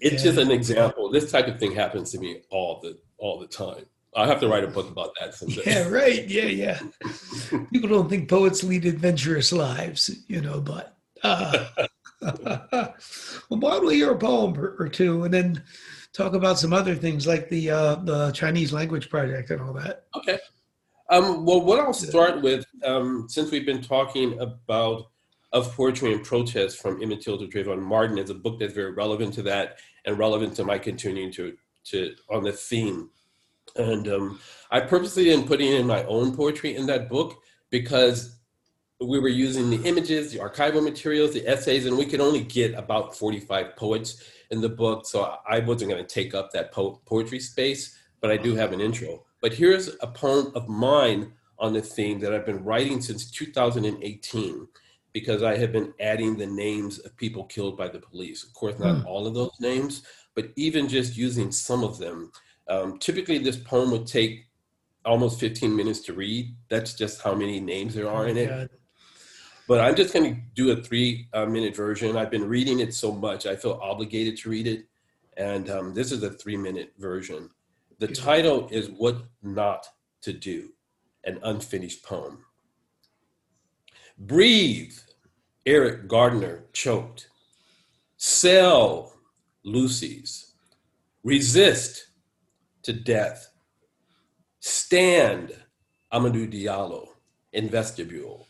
it's 0.00 0.24
yeah. 0.24 0.30
just 0.30 0.38
an 0.38 0.50
example. 0.50 1.10
This 1.10 1.30
type 1.30 1.46
of 1.46 1.58
thing 1.58 1.72
happens 1.72 2.10
to 2.12 2.18
me 2.18 2.40
all 2.50 2.80
the 2.82 2.98
all 3.18 3.38
the 3.38 3.46
time. 3.46 3.84
I 4.16 4.26
have 4.26 4.40
to 4.40 4.48
write 4.48 4.64
a 4.64 4.68
book 4.68 4.90
about 4.90 5.10
that 5.20 5.34
someday. 5.34 5.62
Yeah, 5.66 5.88
right. 5.88 6.26
Yeah, 6.26 6.46
yeah. 6.46 6.80
People 7.72 7.90
don't 7.90 8.08
think 8.08 8.28
poets 8.28 8.64
lead 8.64 8.84
adventurous 8.84 9.52
lives, 9.52 10.10
you 10.26 10.40
know, 10.40 10.60
but 10.60 10.96
uh, 11.22 11.66
well, 12.20 12.94
why 13.48 13.70
don't 13.70 13.86
we 13.86 13.94
hear 13.96 14.10
a 14.10 14.18
poem 14.18 14.58
or, 14.58 14.74
or, 14.80 14.88
two, 14.88 15.24
and 15.24 15.32
then 15.32 15.62
talk 16.12 16.34
about 16.34 16.58
some 16.58 16.72
other 16.72 16.94
things 16.94 17.26
like 17.26 17.48
the 17.48 17.70
uh, 17.70 17.94
the 17.96 18.30
Chinese 18.32 18.72
language 18.72 19.08
project 19.10 19.50
and 19.50 19.60
all 19.60 19.72
that. 19.74 20.04
Okay. 20.16 20.38
Um, 21.10 21.44
well, 21.44 21.60
what 21.60 21.80
I'll 21.80 21.92
start 21.92 22.40
with, 22.40 22.64
um, 22.84 23.26
since 23.28 23.50
we've 23.50 23.66
been 23.66 23.82
talking 23.82 24.38
about 24.38 25.10
of 25.52 25.74
poetry 25.74 26.12
and 26.12 26.24
protest 26.24 26.80
from 26.80 27.02
Emmett 27.02 27.22
Till 27.22 27.36
to 27.36 27.46
Trayvon 27.46 27.82
Martin, 27.82 28.18
is 28.18 28.30
a 28.30 28.34
book 28.34 28.60
that's 28.60 28.72
very 28.72 28.92
relevant 28.92 29.34
to 29.34 29.42
that 29.42 29.78
and 30.04 30.18
relevant 30.18 30.54
to 30.56 30.64
my 30.64 30.78
continuing 30.78 31.32
to 31.32 31.56
to 31.86 32.14
on 32.28 32.44
the 32.44 32.52
theme. 32.52 33.10
And 33.76 34.08
um, 34.08 34.40
I 34.70 34.80
purposely 34.80 35.24
didn't 35.24 35.46
put 35.46 35.60
in 35.60 35.86
my 35.86 36.04
own 36.04 36.34
poetry 36.34 36.76
in 36.76 36.86
that 36.86 37.08
book 37.08 37.40
because 37.70 38.39
we 39.00 39.18
were 39.18 39.28
using 39.28 39.70
the 39.70 39.88
images, 39.88 40.32
the 40.32 40.38
archival 40.38 40.82
materials, 40.82 41.32
the 41.32 41.46
essays, 41.46 41.86
and 41.86 41.96
we 41.96 42.04
could 42.04 42.20
only 42.20 42.42
get 42.42 42.74
about 42.74 43.16
45 43.16 43.74
poets 43.76 44.22
in 44.50 44.60
the 44.60 44.68
book. 44.68 45.06
So 45.06 45.36
I 45.48 45.60
wasn't 45.60 45.90
going 45.90 46.04
to 46.04 46.14
take 46.14 46.34
up 46.34 46.50
that 46.52 46.72
po- 46.72 47.00
poetry 47.06 47.40
space, 47.40 47.96
but 48.20 48.30
I 48.30 48.36
do 48.36 48.54
have 48.56 48.72
an 48.72 48.80
intro. 48.80 49.24
But 49.40 49.54
here's 49.54 49.88
a 50.02 50.06
poem 50.06 50.52
of 50.54 50.68
mine 50.68 51.32
on 51.58 51.72
the 51.72 51.80
theme 51.80 52.20
that 52.20 52.34
I've 52.34 52.44
been 52.44 52.62
writing 52.62 53.00
since 53.00 53.30
2018 53.30 54.68
because 55.12 55.42
I 55.42 55.56
have 55.56 55.72
been 55.72 55.92
adding 55.98 56.36
the 56.36 56.46
names 56.46 56.98
of 56.98 57.16
people 57.16 57.44
killed 57.44 57.76
by 57.76 57.88
the 57.88 57.98
police. 57.98 58.44
Of 58.44 58.52
course, 58.52 58.78
not 58.78 58.96
mm. 58.96 59.06
all 59.06 59.26
of 59.26 59.34
those 59.34 59.58
names, 59.60 60.02
but 60.34 60.50
even 60.56 60.88
just 60.88 61.16
using 61.16 61.50
some 61.50 61.82
of 61.82 61.98
them. 61.98 62.30
Um, 62.68 62.98
typically, 62.98 63.38
this 63.38 63.56
poem 63.56 63.90
would 63.90 64.06
take 64.06 64.46
almost 65.04 65.40
15 65.40 65.74
minutes 65.74 66.00
to 66.00 66.12
read. 66.12 66.54
That's 66.68 66.94
just 66.94 67.22
how 67.22 67.34
many 67.34 67.60
names 67.60 67.94
there 67.94 68.08
are 68.08 68.26
oh 68.26 68.28
in 68.28 68.36
it. 68.36 68.70
But 69.70 69.78
I'm 69.78 69.94
just 69.94 70.12
going 70.12 70.34
to 70.34 70.40
do 70.56 70.72
a 70.72 70.82
three 70.82 71.28
uh, 71.32 71.46
minute 71.46 71.76
version. 71.76 72.16
I've 72.16 72.28
been 72.28 72.48
reading 72.48 72.80
it 72.80 72.92
so 72.92 73.12
much, 73.12 73.46
I 73.46 73.54
feel 73.54 73.78
obligated 73.80 74.36
to 74.38 74.50
read 74.50 74.66
it. 74.66 74.86
And 75.36 75.70
um, 75.70 75.94
this 75.94 76.10
is 76.10 76.24
a 76.24 76.30
three 76.30 76.56
minute 76.56 76.92
version. 76.98 77.48
The 78.00 78.08
title 78.08 78.66
is 78.72 78.90
What 78.90 79.18
Not 79.44 79.86
to 80.22 80.32
Do, 80.32 80.70
an 81.22 81.38
unfinished 81.44 82.02
poem. 82.02 82.44
Breathe, 84.18 84.98
Eric 85.64 86.08
Garner 86.08 86.64
choked. 86.72 87.28
Sell, 88.16 89.14
Lucy's. 89.62 90.52
Resist 91.22 92.08
to 92.82 92.92
death. 92.92 93.52
Stand, 94.58 95.54
Amadou 96.12 96.52
Diallo, 96.52 97.06
in 97.52 97.68
vestibule. 97.68 98.48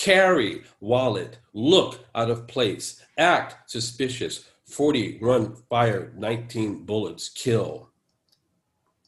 Carry, 0.00 0.62
wallet, 0.80 1.40
look 1.52 2.06
out 2.14 2.30
of 2.30 2.46
place, 2.46 3.04
act 3.18 3.70
suspicious, 3.70 4.46
40 4.64 5.18
run 5.20 5.54
fire, 5.68 6.10
19 6.16 6.86
bullets 6.86 7.28
kill. 7.28 7.90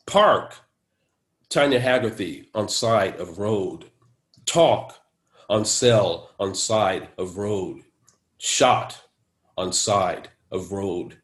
Park, 0.07 0.55
Tanya 1.49 1.81
Haggerty 1.81 2.51
on 2.55 2.69
side 2.69 3.19
of 3.19 3.39
road. 3.39 3.87
Talk, 4.45 4.99
on 5.49 5.65
cell 5.65 6.35
on 6.39 6.55
side 6.55 7.09
of 7.17 7.39
road, 7.39 7.81
shot 8.37 9.01
on 9.57 9.73
side 9.73 10.29
of 10.51 10.73
road. 10.73 11.17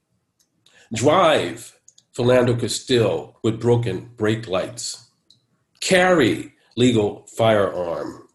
Drive, 0.94 1.78
Philando 2.16 2.58
Castile 2.58 3.38
with 3.42 3.60
broken 3.60 4.12
brake 4.16 4.48
lights. 4.48 5.10
Carry 5.80 6.54
legal 6.74 7.26
firearm. 7.26 8.27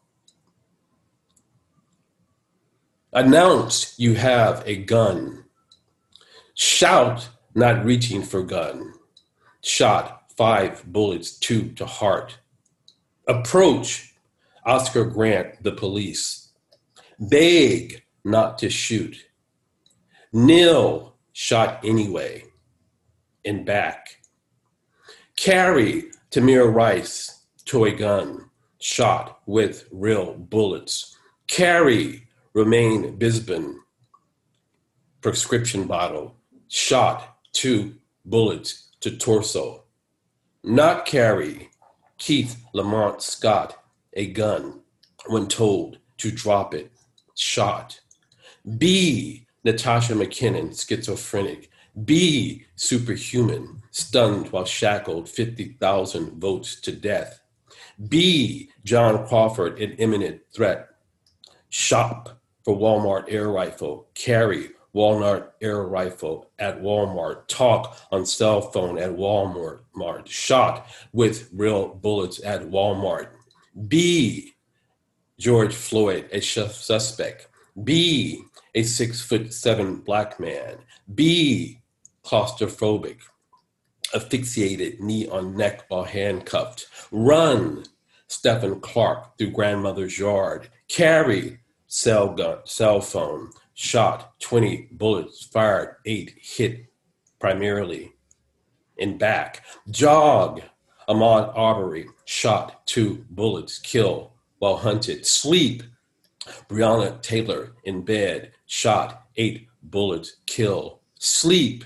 Announce 3.15 3.93
you 3.99 4.15
have 4.15 4.63
a 4.65 4.75
gun. 4.75 5.45
Shout 6.55 7.29
not 7.53 7.85
reaching 7.85 8.23
for 8.23 8.41
gun. 8.41 8.93
Shot 9.61 10.31
five 10.35 10.83
bullets, 10.91 11.37
two 11.37 11.69
to 11.73 11.85
heart. 11.85 12.39
Approach 13.27 14.15
Oscar 14.65 15.05
Grant, 15.05 15.61
the 15.61 15.73
police. 15.73 16.49
Beg 17.19 18.03
not 18.23 18.57
to 18.59 18.69
shoot. 18.69 19.15
Nil 20.31 21.13
shot 21.33 21.85
anyway. 21.85 22.45
And 23.45 23.63
back. 23.63 24.21
Carry 25.35 26.05
Tamir 26.31 26.73
Rice, 26.73 27.43
toy 27.65 27.95
gun, 27.95 28.49
shot 28.79 29.41
with 29.45 29.87
real 29.91 30.33
bullets. 30.33 31.15
Carry 31.45 32.27
Rumain 32.55 33.17
Brisbon, 33.17 33.79
prescription 35.21 35.87
bottle, 35.87 36.35
shot 36.67 37.37
two 37.51 37.95
bullets 38.25 38.89
to 38.99 39.17
torso. 39.17 39.85
Not 40.63 41.07
carry 41.07 41.71
Keith 42.19 42.63
Lamont 42.73 43.23
Scott, 43.23 43.83
a 44.13 44.27
gun 44.27 44.81
when 45.25 45.47
told 45.47 45.97
to 46.19 46.29
drop 46.29 46.75
it, 46.75 46.91
shot. 47.35 47.99
B. 48.77 49.47
Natasha 49.63 50.13
McKenna, 50.13 50.75
schizophrenic. 50.75 51.71
B. 52.05 52.67
Superhuman, 52.75 53.81
stunned 53.89 54.51
while 54.51 54.65
shackled, 54.65 55.27
50,000 55.27 56.39
votes 56.39 56.79
to 56.81 56.91
death. 56.91 57.41
B. 58.09 58.69
John 58.83 59.25
Crawford, 59.25 59.79
an 59.79 59.93
imminent 59.93 60.41
threat. 60.53 60.89
Shop 61.69 62.39
for 62.63 62.75
Walmart 62.75 63.25
air 63.27 63.49
rifle. 63.49 64.07
Carry 64.13 64.69
Walmart 64.95 65.49
air 65.61 65.83
rifle 65.83 66.51
at 66.59 66.81
Walmart. 66.81 67.47
Talk 67.47 67.97
on 68.11 68.25
cell 68.25 68.61
phone 68.61 68.97
at 68.97 69.11
Walmart. 69.11 70.27
Shot 70.27 70.87
with 71.11 71.49
real 71.51 71.95
bullets 71.95 72.43
at 72.43 72.61
Walmart. 72.61 73.29
B, 73.87 74.53
George 75.39 75.73
Floyd, 75.73 76.29
a 76.31 76.39
suspect. 76.41 77.47
B, 77.83 78.43
a 78.75 78.83
six 78.83 79.21
foot 79.21 79.51
seven 79.51 79.95
black 79.97 80.39
man. 80.39 80.77
B, 81.13 81.81
claustrophobic, 82.23 83.17
asphyxiated, 84.13 84.99
knee 84.99 85.27
on 85.27 85.57
neck 85.57 85.85
while 85.87 86.03
handcuffed. 86.03 86.85
Run, 87.11 87.83
Stephon 88.29 88.79
Clark 88.81 89.37
through 89.37 89.51
grandmother's 89.51 90.19
yard. 90.19 90.69
Carry, 90.87 91.59
cell 91.93 92.29
gun, 92.29 92.57
cell 92.65 92.99
phone. 92.99 93.51
Shot, 93.75 94.39
20 94.39 94.89
bullets 94.93 95.43
fired, 95.45 95.97
eight 96.07 96.33
hit 96.41 96.87
primarily 97.39 98.13
in 98.97 99.19
back. 99.19 99.63
Jog, 99.91 100.61
Ahmaud 101.07 101.55
Arbery 101.55 102.07
shot 102.25 102.85
two 102.87 103.25
bullets, 103.29 103.77
kill 103.77 104.33
while 104.57 104.77
hunted. 104.77 105.25
Sleep. 105.25 105.83
Breonna 106.67 107.21
Taylor 107.21 107.73
in 107.83 108.01
bed, 108.01 108.53
shot 108.65 109.27
eight 109.37 109.67
bullets, 109.83 110.37
kill. 110.47 110.99
Sleep. 111.19 111.85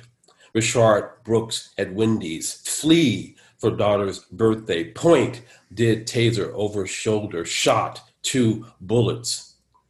Rayshard 0.55 1.23
Brooks 1.25 1.73
at 1.77 1.93
Wendy's. 1.93 2.53
Flee 2.53 3.35
for 3.57 3.71
daughter's 3.71 4.19
birthday. 4.19 4.91
Point. 4.91 5.41
Did 5.73 6.07
taser 6.07 6.51
over 6.53 6.87
shoulder. 6.87 7.43
Shot 7.43 8.01
two 8.23 8.65
bullets 8.81 9.46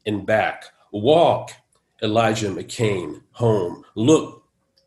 in 0.07 0.25
back. 0.25 0.65
Walk. 0.91 1.51
Elijah 2.01 2.49
McClain, 2.49 3.21
home. 3.33 3.83
Look 3.95 4.43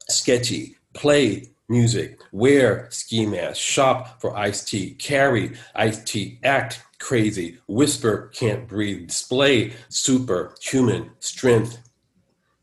sketchy. 0.09 0.77
Play 0.93 1.51
music, 1.71 2.21
wear 2.33 2.89
ski 2.91 3.25
mask, 3.25 3.57
shop 3.57 4.21
for 4.21 4.37
iced 4.37 4.69
tea, 4.69 4.91
carry 4.95 5.53
iced 5.75 6.07
tea, 6.07 6.39
act 6.43 6.83
crazy, 6.99 7.59
whisper 7.69 8.31
can't 8.35 8.67
breathe, 8.67 9.07
display 9.07 9.73
superhuman 9.89 11.13
strength, 11.21 11.79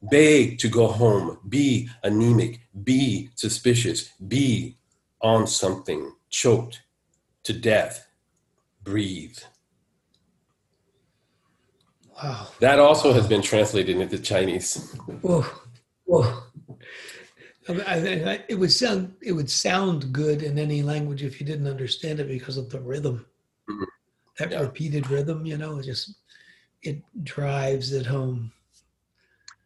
beg 0.02 0.60
to 0.60 0.68
go 0.68 0.88
home, 0.88 1.40
be 1.48 1.90
anemic, 2.04 2.60
be 2.84 3.30
suspicious, 3.36 4.10
be 4.28 4.78
on 5.22 5.48
something, 5.48 6.12
choked 6.30 6.82
to 7.44 7.54
death, 7.54 8.08
breathe. 8.84 9.40
Wow. 12.22 12.48
That 12.60 12.80
also 12.80 13.14
has 13.14 13.28
been 13.28 13.42
translated 13.42 13.98
into 13.98 14.18
Chinese. 14.20 14.94
Whoa. 15.22 15.46
Whoa. 16.06 16.42
I, 17.70 17.74
I, 17.86 18.44
it 18.48 18.56
would 18.56 18.72
sound 18.72 19.14
it 19.22 19.34
would 19.34 19.50
sound 19.50 20.12
good 20.14 20.42
in 20.42 20.58
any 20.58 20.82
language 20.82 21.22
if 21.22 21.40
you 21.40 21.46
didn't 21.46 21.68
understand 21.68 22.20
it 22.20 22.28
because 22.28 22.58
of 22.58 22.70
the 22.70 22.80
rhythm. 22.80 23.26
Mhm. 23.70 23.86
That 24.40 24.52
Yeah. 24.52 24.62
repeated 24.62 25.10
rhythm, 25.10 25.46
you 25.46 25.58
know, 25.58 25.78
it 25.80 25.84
just 25.84 26.16
it 26.82 27.04
drives 27.24 27.92
it 27.92 28.06
home. 28.06 28.52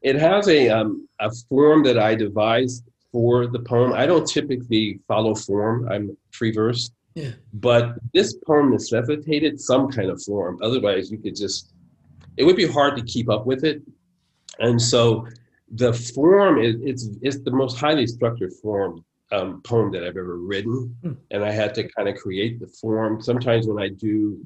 It 0.02 0.16
has 0.16 0.48
a 0.48 0.70
um, 0.70 1.08
a 1.20 1.32
form 1.48 1.84
that 1.84 2.00
I 2.00 2.16
devised 2.16 2.84
for 3.12 3.46
the 3.48 3.60
poem. 3.60 3.94
I 3.94 4.06
don't 4.08 4.28
typically 4.28 5.00
follow 5.08 5.36
form. 5.36 5.88
I'm 5.90 6.18
free 6.32 6.52
verse. 6.52 6.92
Yeah. 7.14 7.32
But 7.54 7.96
this 8.14 8.36
poem 8.48 8.72
necessitated 8.72 9.60
some 9.60 9.90
kind 9.92 10.10
of 10.10 10.24
form. 10.24 10.58
Otherwise, 10.64 11.12
you 11.12 11.18
could 11.20 11.36
just 11.36 11.74
it 12.42 12.46
would 12.46 12.56
be 12.56 12.66
hard 12.66 12.98
to 12.98 13.04
keep 13.04 13.30
up 13.30 13.46
with 13.46 13.64
it. 13.64 13.84
And 14.60 14.82
so 14.82 15.28
the 15.70 15.94
form 15.94 16.60
is 16.60 16.76
it's 16.82 17.08
it's 17.22 17.40
the 17.42 17.52
most 17.52 17.78
highly 17.78 18.08
structured 18.08 18.54
form 18.54 19.06
um, 19.32 19.62
poem 19.62 19.92
that 19.92 20.04
I've 20.04 20.18
ever 20.18 20.38
written. 20.38 20.96
Hmm. 21.04 21.14
And 21.30 21.46
I 21.46 21.52
had 21.52 21.76
to 21.76 21.88
kind 21.90 22.10
of 22.10 22.16
create 22.16 22.60
the 22.60 22.68
form. 22.68 23.22
Sometimes 23.22 23.68
when 23.68 23.80
I 23.82 23.90
do 23.90 24.44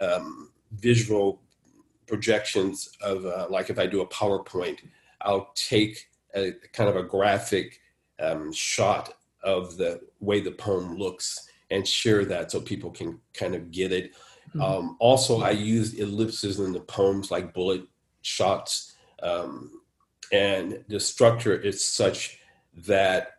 um, 0.00 0.50
visual 0.72 1.40
projections 2.08 2.90
of 3.00 3.24
uh, 3.24 3.46
like 3.48 3.70
if 3.70 3.78
I 3.78 3.86
do 3.86 4.00
a 4.00 4.08
PowerPoint, 4.08 4.78
I'll 5.20 5.52
take 5.54 6.08
a 6.34 6.54
kind 6.72 6.90
of 6.90 6.96
a 6.96 7.04
graphic 7.04 7.78
um, 8.18 8.52
shot 8.52 9.14
of 9.44 9.76
the 9.76 10.00
way 10.18 10.40
the 10.40 10.50
poem 10.50 10.96
looks 10.96 11.48
and 11.70 11.86
share 11.86 12.24
that 12.24 12.50
so 12.50 12.60
people 12.60 12.90
can 12.90 13.20
kind 13.32 13.54
of 13.54 13.70
get 13.70 13.92
it. 13.92 14.12
Mhm. 14.56 14.62
Um, 14.62 14.96
also, 15.00 15.40
I 15.42 15.50
use 15.50 15.94
ellipses 15.94 16.58
in 16.58 16.72
the 16.72 16.80
poems 16.80 17.30
like 17.30 17.54
bullet 17.54 17.82
shots, 18.22 18.94
um, 19.22 19.80
and 20.32 20.84
the 20.88 21.00
structure 21.00 21.54
is 21.54 21.84
such 21.84 22.38
that 22.86 23.38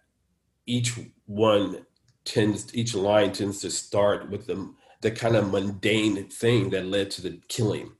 each 0.65 0.93
one 1.25 1.85
tends, 2.25 2.73
each 2.75 2.93
line 2.95 3.31
tends 3.31 3.59
to 3.61 3.69
start 3.71 4.29
with 4.29 4.47
the 4.47 4.73
the 5.01 5.11
kind 5.11 5.35
of 5.35 5.51
mundane 5.51 6.27
thing 6.27 6.71
that 6.71 6.87
led 6.87 7.11
to 7.11 7.21
the 7.21 7.39
killing, 7.47 7.91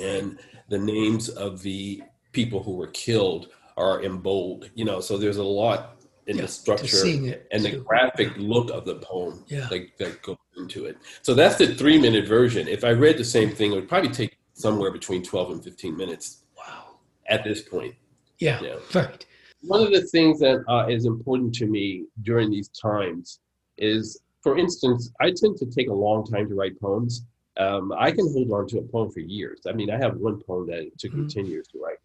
and 0.00 0.38
the 0.68 0.78
names 0.78 1.28
of 1.28 1.62
the 1.62 2.02
people 2.32 2.62
who 2.62 2.72
were 2.72 2.88
killed 2.88 3.48
are 3.76 4.00
in 4.00 4.18
bold. 4.18 4.68
You 4.74 4.84
know, 4.84 5.00
so 5.00 5.16
there's 5.18 5.36
a 5.36 5.44
lot 5.44 6.02
in 6.26 6.36
Yeah, 6.36 6.42
the 6.42 6.48
structure 6.48 7.04
and 7.52 7.64
the 7.64 7.76
graphic 7.76 8.36
look 8.36 8.70
of 8.72 8.84
the 8.84 8.96
poem 8.96 9.44
Yeah. 9.46 9.68
that, 9.70 9.96
that 9.98 10.22
goes 10.22 10.36
into 10.56 10.86
it. 10.86 10.96
So 11.22 11.34
that's 11.34 11.56
the 11.56 11.74
three 11.74 11.98
minute 12.00 12.26
version. 12.26 12.66
If 12.68 12.84
I 12.84 12.90
read 12.90 13.18
the 13.18 13.24
same 13.24 13.50
thing, 13.50 13.72
it 13.72 13.74
would 13.74 13.88
probably 13.88 14.10
take 14.10 14.36
somewhere 14.54 14.90
between 14.90 15.22
12 15.22 15.50
and 15.52 15.64
15 15.64 15.96
minutes 15.96 16.42
Wow. 16.56 16.96
at 17.28 17.44
this 17.44 17.62
point. 17.62 17.94
Yeah. 18.38 18.60
Yeah. 18.62 18.76
Right. 18.94 19.24
One 19.62 19.82
of 19.82 19.90
the 19.92 20.02
things 20.02 20.38
that 20.40 20.64
uh, 20.68 20.86
is 20.88 21.06
important 21.06 21.54
to 21.56 21.66
me 21.66 22.04
during 22.22 22.50
these 22.50 22.68
times 22.68 23.40
is, 23.78 24.20
for 24.42 24.56
instance, 24.58 25.10
I 25.20 25.26
tend 25.32 25.56
to 25.58 25.66
take 25.66 25.88
a 25.88 25.92
long 25.94 26.24
time 26.24 26.48
to 26.48 26.54
write 26.54 26.78
poems. 26.80 27.24
Um, 27.58 27.92
I 27.96 28.10
can 28.10 28.30
hold 28.32 28.50
on 28.52 28.66
to 28.68 28.78
a 28.78 28.82
poem 28.82 29.10
for 29.10 29.20
years. 29.20 29.60
I 29.66 29.72
mean, 29.72 29.90
I 29.90 29.96
have 29.96 30.16
one 30.16 30.40
poem 30.42 30.66
that 30.68 30.78
it 30.80 30.98
took 30.98 31.14
me 31.14 31.24
Mhm. 31.24 31.32
10 31.34 31.46
years 31.46 31.66
to 31.68 31.80
write. 31.82 31.96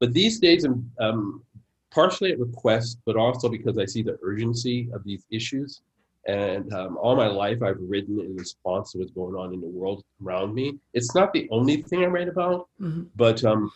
But 0.00 0.12
these 0.12 0.38
days, 0.38 0.64
um, 1.00 1.42
partially 1.90 2.32
at 2.32 2.38
request, 2.38 2.98
but 3.04 3.16
also 3.16 3.48
because 3.48 3.78
I 3.78 3.84
see 3.84 4.02
the 4.02 4.16
urgency 4.22 4.88
of 4.94 5.02
these 5.04 5.26
issues. 5.30 5.82
And 6.28 6.70
um, 6.74 6.98
all 6.98 7.16
my 7.16 7.26
life, 7.26 7.62
I've 7.62 7.78
written 7.80 8.20
in 8.20 8.36
response 8.36 8.92
to 8.92 8.98
what's 8.98 9.10
going 9.12 9.34
on 9.34 9.54
in 9.54 9.60
the 9.62 9.66
world 9.66 10.04
around 10.22 10.54
me. 10.54 10.78
It's 10.92 11.14
not 11.14 11.32
the 11.32 11.48
only 11.50 11.80
thing 11.82 12.04
I 12.04 12.06
write 12.06 12.28
about, 12.28 12.68
Mhm. 12.80 13.08
but 13.16 13.42
um, 13.44 13.72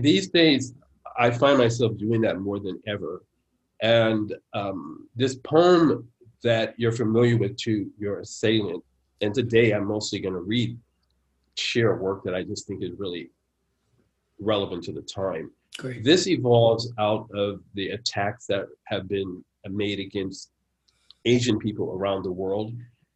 these 0.00 0.28
days, 0.28 0.74
I 1.16 1.30
find 1.30 1.56
myself 1.56 1.96
doing 1.96 2.20
that 2.22 2.40
more 2.40 2.58
than 2.58 2.82
ever. 2.88 3.22
And 3.80 4.34
um, 4.54 5.08
this 5.14 5.36
poem 5.36 6.08
that 6.42 6.74
you're 6.76 6.90
familiar 6.92 7.36
with 7.38 7.56
to 7.58 7.88
your 7.96 8.18
assailant, 8.20 8.82
and 9.20 9.32
today 9.32 9.70
I'm 9.70 9.86
mostly 9.86 10.18
going 10.18 10.34
to 10.34 10.40
read, 10.40 10.76
share 11.56 11.94
work 11.96 12.24
that 12.24 12.34
I 12.34 12.42
just 12.42 12.66
think 12.66 12.82
is 12.82 12.98
really 12.98 13.30
relevant 14.40 14.82
to 14.84 14.92
the 14.92 15.02
time. 15.02 15.52
Great. 15.78 16.02
This 16.02 16.26
evolves 16.26 16.92
out 16.98 17.28
of 17.34 17.60
the 17.74 17.90
attacks 17.90 18.46
that 18.46 18.66
have 18.86 19.06
been 19.08 19.44
made 19.68 20.00
against 20.00 20.50
Asian 21.24 21.58
people 21.58 21.92
around 21.92 22.22
the 22.24 22.32
world, 22.32 22.72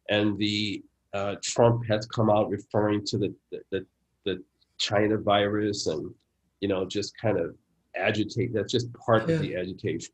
and 0.09 0.37
the 0.37 0.83
uh, 1.13 1.35
Trump 1.43 1.85
has 1.87 2.05
come 2.07 2.29
out 2.29 2.49
referring 2.49 3.05
to 3.05 3.17
the, 3.17 3.33
the 3.71 3.85
the 4.25 4.43
China 4.77 5.17
virus, 5.17 5.87
and 5.87 6.13
you 6.61 6.67
know 6.67 6.85
just 6.85 7.15
kind 7.17 7.37
of 7.39 7.55
agitate. 7.95 8.53
That's 8.53 8.71
just 8.71 8.91
part 8.93 9.27
Yeah. 9.27 9.35
of 9.35 9.41
the 9.41 9.55
agitation. 9.55 10.13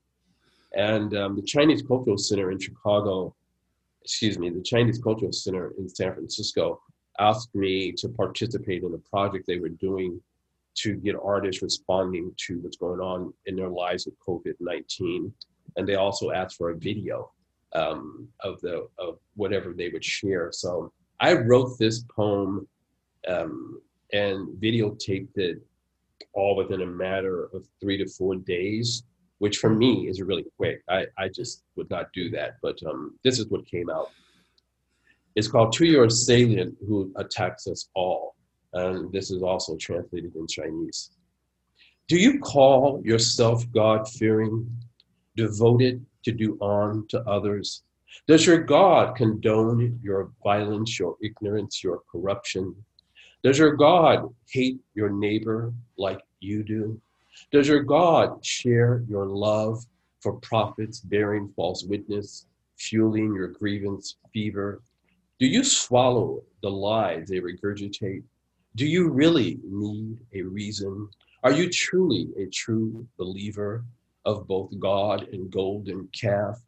And 0.74 1.16
um, 1.16 1.36
the 1.36 1.42
Chinese 1.42 1.82
Cultural 1.82 2.18
Center 2.18 2.52
in 2.52 2.60
Chicago, 2.60 3.34
excuse 4.04 4.38
me, 4.38 4.50
the 4.50 4.62
Chinese 4.62 5.00
Cultural 5.02 5.32
Center 5.32 5.74
in 5.78 5.88
San 5.88 6.14
Francisco 6.14 6.82
asked 7.20 7.56
me 7.56 7.94
to 7.94 8.10
participate 8.10 8.84
in 8.84 8.94
a 8.94 8.98
project 9.10 9.46
they 9.48 9.60
were 9.60 9.70
doing 9.70 10.20
to 10.76 10.96
get 10.96 11.16
artists 11.24 11.62
responding 11.62 12.34
to 12.36 12.60
what's 12.60 12.76
going 12.76 13.00
on 13.00 13.34
in 13.46 13.56
their 13.56 13.70
lives 13.70 14.06
with 14.06 14.16
COVID 14.28 14.56
19. 14.60 15.32
And 15.78 15.88
they 15.88 15.96
also 15.96 16.32
asked 16.32 16.58
for 16.58 16.72
a 16.72 16.76
video 16.78 17.32
um, 17.76 18.28
of 18.40 18.60
the 18.62 18.88
of 18.98 19.20
whatever 19.36 19.74
they 19.74 19.90
would 19.90 20.04
share. 20.04 20.52
So 20.52 20.92
I 21.20 21.34
wrote 21.34 21.78
this 21.78 22.04
poem 22.16 22.68
um, 23.28 23.82
and 24.14 24.48
videotaped 24.62 25.38
it 25.38 25.62
all 26.34 26.56
within 26.56 26.82
a 26.82 26.86
matter 26.86 27.50
of 27.54 27.66
three 27.82 27.98
to 27.98 28.08
four 28.08 28.36
days, 28.36 29.04
which 29.40 29.58
for 29.58 29.70
me 29.70 30.08
is 30.08 30.22
really 30.22 30.46
quick. 30.58 30.82
I, 30.90 31.06
I 31.18 31.30
just 31.30 31.64
would 31.76 31.90
not 31.90 32.12
do 32.14 32.30
that, 32.32 32.56
but 32.62 32.78
um, 32.90 33.18
this 33.24 33.40
is 33.40 33.48
what 33.48 33.66
came 33.66 33.90
out. 33.90 34.12
It's 35.36 35.50
called 35.50 35.74
To 35.74 35.86
Your 35.86 36.06
Assailant 36.06 36.78
Who 36.88 37.12
Attacks 37.18 37.68
Us 37.68 37.90
All. 37.94 38.36
And 38.74 39.12
this 39.12 39.32
is 39.32 39.42
also 39.42 39.76
translated 39.78 40.36
in 40.36 40.48
Chinese. 40.48 41.12
Do 42.08 42.18
you 42.18 42.40
call 42.40 43.02
yourself 43.04 43.70
God 43.72 44.08
fearing, 44.08 44.70
devoted 45.36 46.06
to 46.26 46.32
do 46.32 46.58
harm 46.62 47.06
to 47.10 47.22
others? 47.22 47.84
Does 48.28 48.46
your 48.46 48.60
God 48.60 49.16
condone 49.16 50.00
your 50.02 50.32
violence, 50.44 51.00
your 51.00 51.16
ignorance, 51.22 51.84
your 51.84 52.02
corruption? 52.12 52.76
Does 53.44 53.60
your 53.60 53.76
God 53.76 54.34
hate 54.50 54.80
your 54.96 55.10
neighbor 55.10 55.74
like 55.98 56.20
you 56.40 56.64
do? 56.64 57.00
Does 57.52 57.68
your 57.68 57.84
God 57.84 58.44
share 58.44 59.04
your 59.08 59.28
love 59.28 59.86
for 60.20 60.34
prophets 60.40 61.00
bearing 61.00 61.54
false 61.56 61.84
witness, 61.84 62.48
fueling 62.78 63.36
your 63.36 63.50
grievance 63.50 64.16
fever? 64.34 64.82
Do 65.40 65.46
you 65.46 65.64
swallow 65.64 66.44
the 66.64 66.72
lies 66.72 67.28
they 67.28 67.40
regurgitate? 67.40 68.24
Do 68.76 68.86
you 68.86 69.10
really 69.10 69.60
need 69.64 70.18
a 70.34 70.42
reason? 70.42 71.10
Are 71.44 71.52
you 71.52 71.70
truly 71.70 72.30
a 72.38 72.48
true 72.48 73.06
believer 73.18 73.84
of 74.26 74.48
both 74.48 74.78
God 74.80 75.28
and 75.32 75.52
golden 75.52 76.08
calf? 76.20 76.62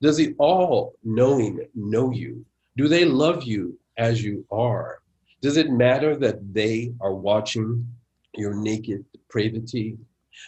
Does 0.00 0.16
the 0.16 0.34
all 0.38 0.94
knowing 1.04 1.60
know 1.74 2.10
you? 2.10 2.44
Do 2.76 2.88
they 2.88 3.04
love 3.04 3.44
you 3.44 3.78
as 3.96 4.22
you 4.22 4.44
are? 4.50 5.00
Does 5.40 5.56
it 5.56 5.70
matter 5.70 6.16
that 6.16 6.54
they 6.54 6.92
are 7.00 7.14
watching 7.14 7.86
your 8.34 8.54
naked 8.54 9.04
depravity? 9.12 9.98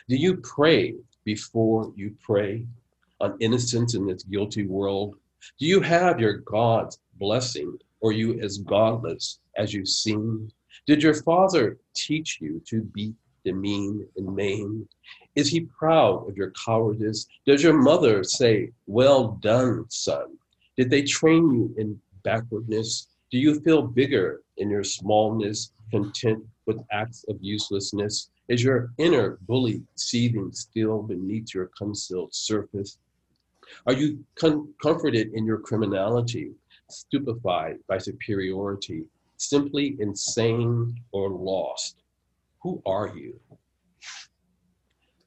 Do 0.09 0.17
you 0.17 0.39
pray 0.39 0.95
before 1.25 1.93
you 1.95 2.17
pray 2.23 2.67
on 3.21 3.37
innocence 3.41 3.95
in 3.95 4.07
this 4.07 4.23
guilty 4.25 4.67
world? 4.67 5.17
Do 5.59 5.67
you 5.67 5.81
have 5.81 6.19
your 6.19 6.39
God's 6.39 6.99
blessing, 7.15 7.79
or 8.01 8.13
you 8.13 8.41
as 8.41 8.59
godless 8.59 9.39
as 9.57 9.73
you 9.73 9.87
seem? 9.87 10.51
Did 10.87 11.03
your 11.03 11.15
father 11.15 11.79
teach 11.95 12.39
you 12.41 12.61
to 12.67 12.83
beat 12.83 13.15
the 13.45 13.53
mean 13.53 14.07
and 14.17 14.35
maim? 14.35 14.89
Is 15.37 15.51
he 15.51 15.61
proud 15.61 16.29
of 16.29 16.37
your 16.37 16.53
cowardice? 16.65 17.27
Does 17.47 17.63
your 17.63 17.75
mother 17.75 18.25
say, 18.25 18.73
Well 18.87 19.39
done, 19.43 19.85
son? 19.91 20.39
Did 20.79 20.89
they 20.89 21.03
train 21.03 21.51
you 21.51 21.75
in 21.77 22.01
backwardness? 22.25 23.09
Do 23.31 23.39
you 23.39 23.61
feel 23.61 23.83
bigger 23.83 24.43
in 24.57 24.71
your 24.71 24.83
smallness, 24.83 25.73
content 25.91 26.43
with 26.65 26.83
acts 26.91 27.25
of 27.29 27.37
uselessness? 27.43 28.31
Is 28.49 28.65
your 28.65 28.93
inner 28.97 29.39
bully 29.43 29.83
seething 29.97 30.53
still 30.53 31.03
beneath 31.03 31.55
your 31.55 31.71
concealed 31.77 32.35
surface? 32.35 32.99
Are 33.87 33.93
you 33.93 34.25
comforted 34.37 35.33
in 35.35 35.45
your 35.45 35.59
criminality, 35.59 36.53
stupefied 36.89 37.79
by 37.89 37.99
superiority, 37.99 39.05
simply 39.37 39.97
insane 39.99 40.99
or 41.13 41.29
lost? 41.29 41.97
Who 42.63 42.81
are 42.87 43.13
you? 43.15 43.39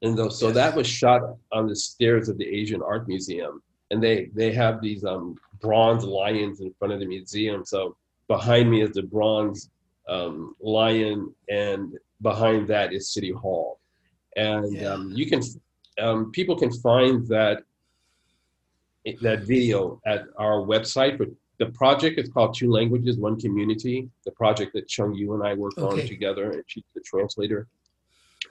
And 0.01 0.17
though, 0.17 0.29
so 0.29 0.51
that 0.51 0.75
was 0.75 0.87
shot 0.87 1.21
on 1.51 1.67
the 1.67 1.75
stairs 1.75 2.29
of 2.29 2.37
the 2.37 2.47
Asian 2.47 2.81
Art 2.81 3.07
Museum. 3.07 3.61
and 3.91 4.01
they 4.03 4.29
they 4.35 4.51
have 4.53 4.81
these 4.81 5.03
um, 5.03 5.35
bronze 5.61 6.03
lions 6.03 6.61
in 6.61 6.71
front 6.77 6.93
of 6.93 6.99
the 6.99 7.05
museum. 7.07 7.65
So 7.65 7.95
behind 8.27 8.69
me 8.69 8.81
is 8.83 8.91
the 8.91 9.01
bronze 9.03 9.69
um, 10.07 10.55
lion, 10.61 11.33
and 11.49 11.97
behind 12.21 12.67
that 12.67 12.93
is 12.93 13.11
City 13.15 13.31
Hall, 13.31 13.79
and 14.35 14.71
Yeah. 14.73 14.93
um, 14.93 15.11
you 15.19 15.25
can 15.31 15.41
um, 15.99 16.31
people 16.31 16.55
can 16.63 16.71
find 16.71 17.27
that 17.27 17.63
that 19.21 19.39
video 19.43 19.99
at 20.05 20.21
our 20.37 20.57
website. 20.73 21.17
But 21.17 21.29
the 21.57 21.67
project 21.81 22.19
is 22.19 22.29
called 22.29 22.55
Two 22.55 22.71
Languages, 22.71 23.17
One 23.17 23.37
Community. 23.39 24.07
The 24.25 24.31
project 24.31 24.73
that 24.73 24.87
Chung 24.87 25.13
Yu 25.15 25.33
and 25.33 25.43
I 25.43 25.53
worked 25.55 25.79
on 25.79 25.97
together, 26.07 26.51
and 26.51 26.63
she's 26.67 26.83
the 26.95 27.01
translator. 27.01 27.67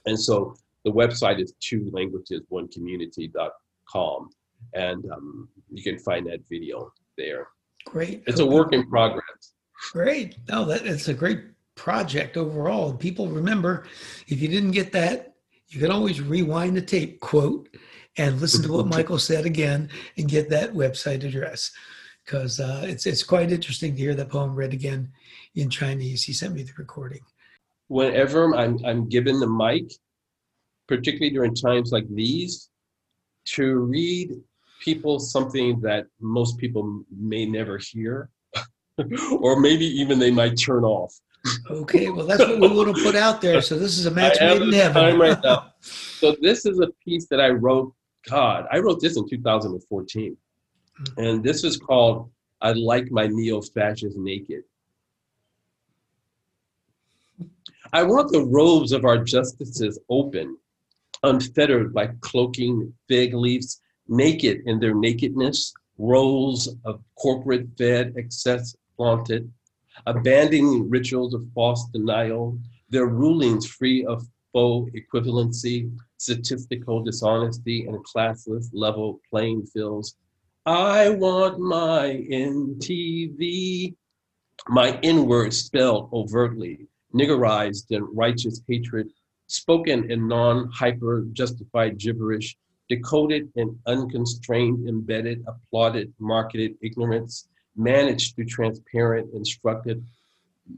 And 0.07 0.19
so 0.21 0.57
the 0.85 0.93
website 0.93 1.41
is 1.41 1.55
two 1.61 1.91
languages, 1.93 2.43
one 2.49 2.69
community.com. 2.69 4.31
And 4.75 5.05
um, 5.11 5.49
you 5.71 5.83
can 5.83 5.99
find 5.99 6.27
that 6.27 6.41
video 6.49 6.91
there. 7.17 7.49
Great. 7.85 8.23
It's 8.27 8.41
a 8.41 8.47
work 8.47 8.73
in 8.73 8.89
progress. 8.89 9.55
Great. 9.93 10.37
No, 10.49 10.65
that 10.65 10.85
it's 10.85 11.09
a 11.09 11.15
great 11.15 11.41
project 11.75 12.37
overall. 12.37 12.93
People 12.93 13.29
remember 13.29 13.87
if 14.27 14.41
you 14.41 14.49
didn't 14.49 14.73
get 14.73 14.93
that, 14.93 15.35
you 15.69 15.81
can 15.81 15.91
always 15.91 16.21
rewind 16.21 16.77
the 16.77 16.83
tape 16.83 17.21
quote 17.21 17.69
and 18.17 18.41
listen 18.41 18.63
to 18.63 18.73
what 18.73 18.87
Michael 18.97 19.19
said 19.19 19.47
again 19.47 19.89
and 20.17 20.29
get 20.29 20.51
that 20.51 20.73
website 20.73 21.25
address 21.25 21.71
because 22.25 22.61
uh, 22.61 22.85
it's 22.87 23.07
it's 23.07 23.23
quite 23.23 23.53
interesting 23.53 23.95
to 23.95 24.01
hear 24.01 24.15
that 24.15 24.29
poem 24.29 24.55
read 24.55 24.75
again 24.75 25.11
in 25.55 25.71
Chinese. 25.71 26.25
He 26.25 26.33
sent 26.33 26.55
me 26.55 26.63
the 26.63 26.73
recording. 26.77 27.21
Whenever 27.89 28.55
I'm, 28.55 28.85
I'm 28.85 29.09
given 29.09 29.41
the 29.41 29.49
mic, 29.49 29.91
particularly 30.89 31.31
during 31.31 31.55
times 31.55 31.93
like 31.93 32.09
these, 32.09 32.71
to 33.45 33.77
read 33.77 34.33
people 34.81 35.19
something 35.21 35.81
that 35.81 36.07
most 36.21 36.57
people 36.59 37.05
may 37.17 37.47
never 37.47 37.79
hear, 37.79 38.31
or 39.41 39.61
maybe 39.61 39.85
even 39.85 40.19
they 40.19 40.31
might 40.31 40.59
turn 40.59 40.85
off. 40.85 41.15
Okay, 41.71 42.11
well 42.11 42.27
that's 42.27 42.41
what 42.41 42.61
we 42.61 42.69
want 42.69 42.95
to 42.97 43.03
put 43.03 43.15
out 43.15 43.41
there. 43.41 43.63
So 43.63 43.79
this 43.79 43.99
is 43.99 44.07
a 44.07 44.11
match 44.21 44.39
made 44.41 44.63
in 44.63 44.73
heaven. 44.73 45.03
time 45.03 45.21
right 45.21 45.39
now. 45.43 45.73
So 46.19 46.35
this 46.41 46.67
is 46.67 46.81
a 46.81 46.89
piece 47.05 47.29
that 47.29 47.41
I 47.41 47.51
wrote. 47.51 47.95
God, 48.29 48.67
I 48.73 48.81
wrote 48.81 49.01
this 49.01 49.17
in 49.17 49.29
2014, 49.29 50.37
mm. 51.01 51.25
and 51.25 51.45
this 51.45 51.63
is 51.63 51.77
called 51.77 52.29
"I 52.61 52.73
Like 52.73 53.13
My 53.13 53.29
Neo-Fascist 53.29 54.17
Naked." 54.19 54.65
I 57.93 58.03
want 58.03 58.33
the 58.33 58.45
robes 58.45 58.91
of 58.91 59.05
our 59.05 59.19
justices 59.23 60.01
open, 60.11 60.59
unfettered 61.23 61.93
by 61.93 62.09
cloaking 62.21 62.93
fig 63.09 63.35
leaves, 63.35 63.81
naked 64.09 64.63
in 64.67 64.79
their 64.79 64.95
nakedness, 64.95 65.73
rolls 65.99 66.69
of 66.85 67.03
corporate 67.17 67.67
fed 67.77 68.15
excess 68.17 68.77
flaunted, 68.97 69.51
abandoning 70.07 70.89
rituals 70.89 71.35
of 71.35 71.47
false 71.55 71.89
denial, 71.93 72.59
their 72.91 73.07
rulings 73.07 73.67
free 73.67 74.05
of 74.05 74.27
faux 74.53 74.91
equivalency, 74.93 75.93
statistical 76.17 77.03
dishonesty, 77.03 77.87
and 77.87 78.05
classless 78.05 78.69
level 78.73 79.21
playing 79.31 79.65
fields. 79.67 80.17
I 80.67 81.11
want 81.11 81.59
my 81.59 82.27
NTV, 82.31 83.95
my 84.69 84.99
N 85.03 85.27
word 85.27 85.55
spelled 85.55 86.11
overtly, 86.13 86.89
niggerized 87.15 87.91
in 87.91 88.03
righteous 88.05 88.61
hatred, 88.69 89.09
spoken 89.49 90.11
in 90.11 90.29
non 90.29 90.71
hyper 90.71 91.27
justified 91.33 91.99
gibberish, 91.99 92.57
decoded 92.89 93.51
in 93.57 93.79
unconstrained, 93.87 94.89
embedded, 94.89 95.45
applauded, 95.47 96.13
marketed 96.19 96.77
ignorance, 96.81 97.49
managed 97.77 98.35
through 98.35 98.47
transparent, 98.47 99.33
instructed 99.35 100.05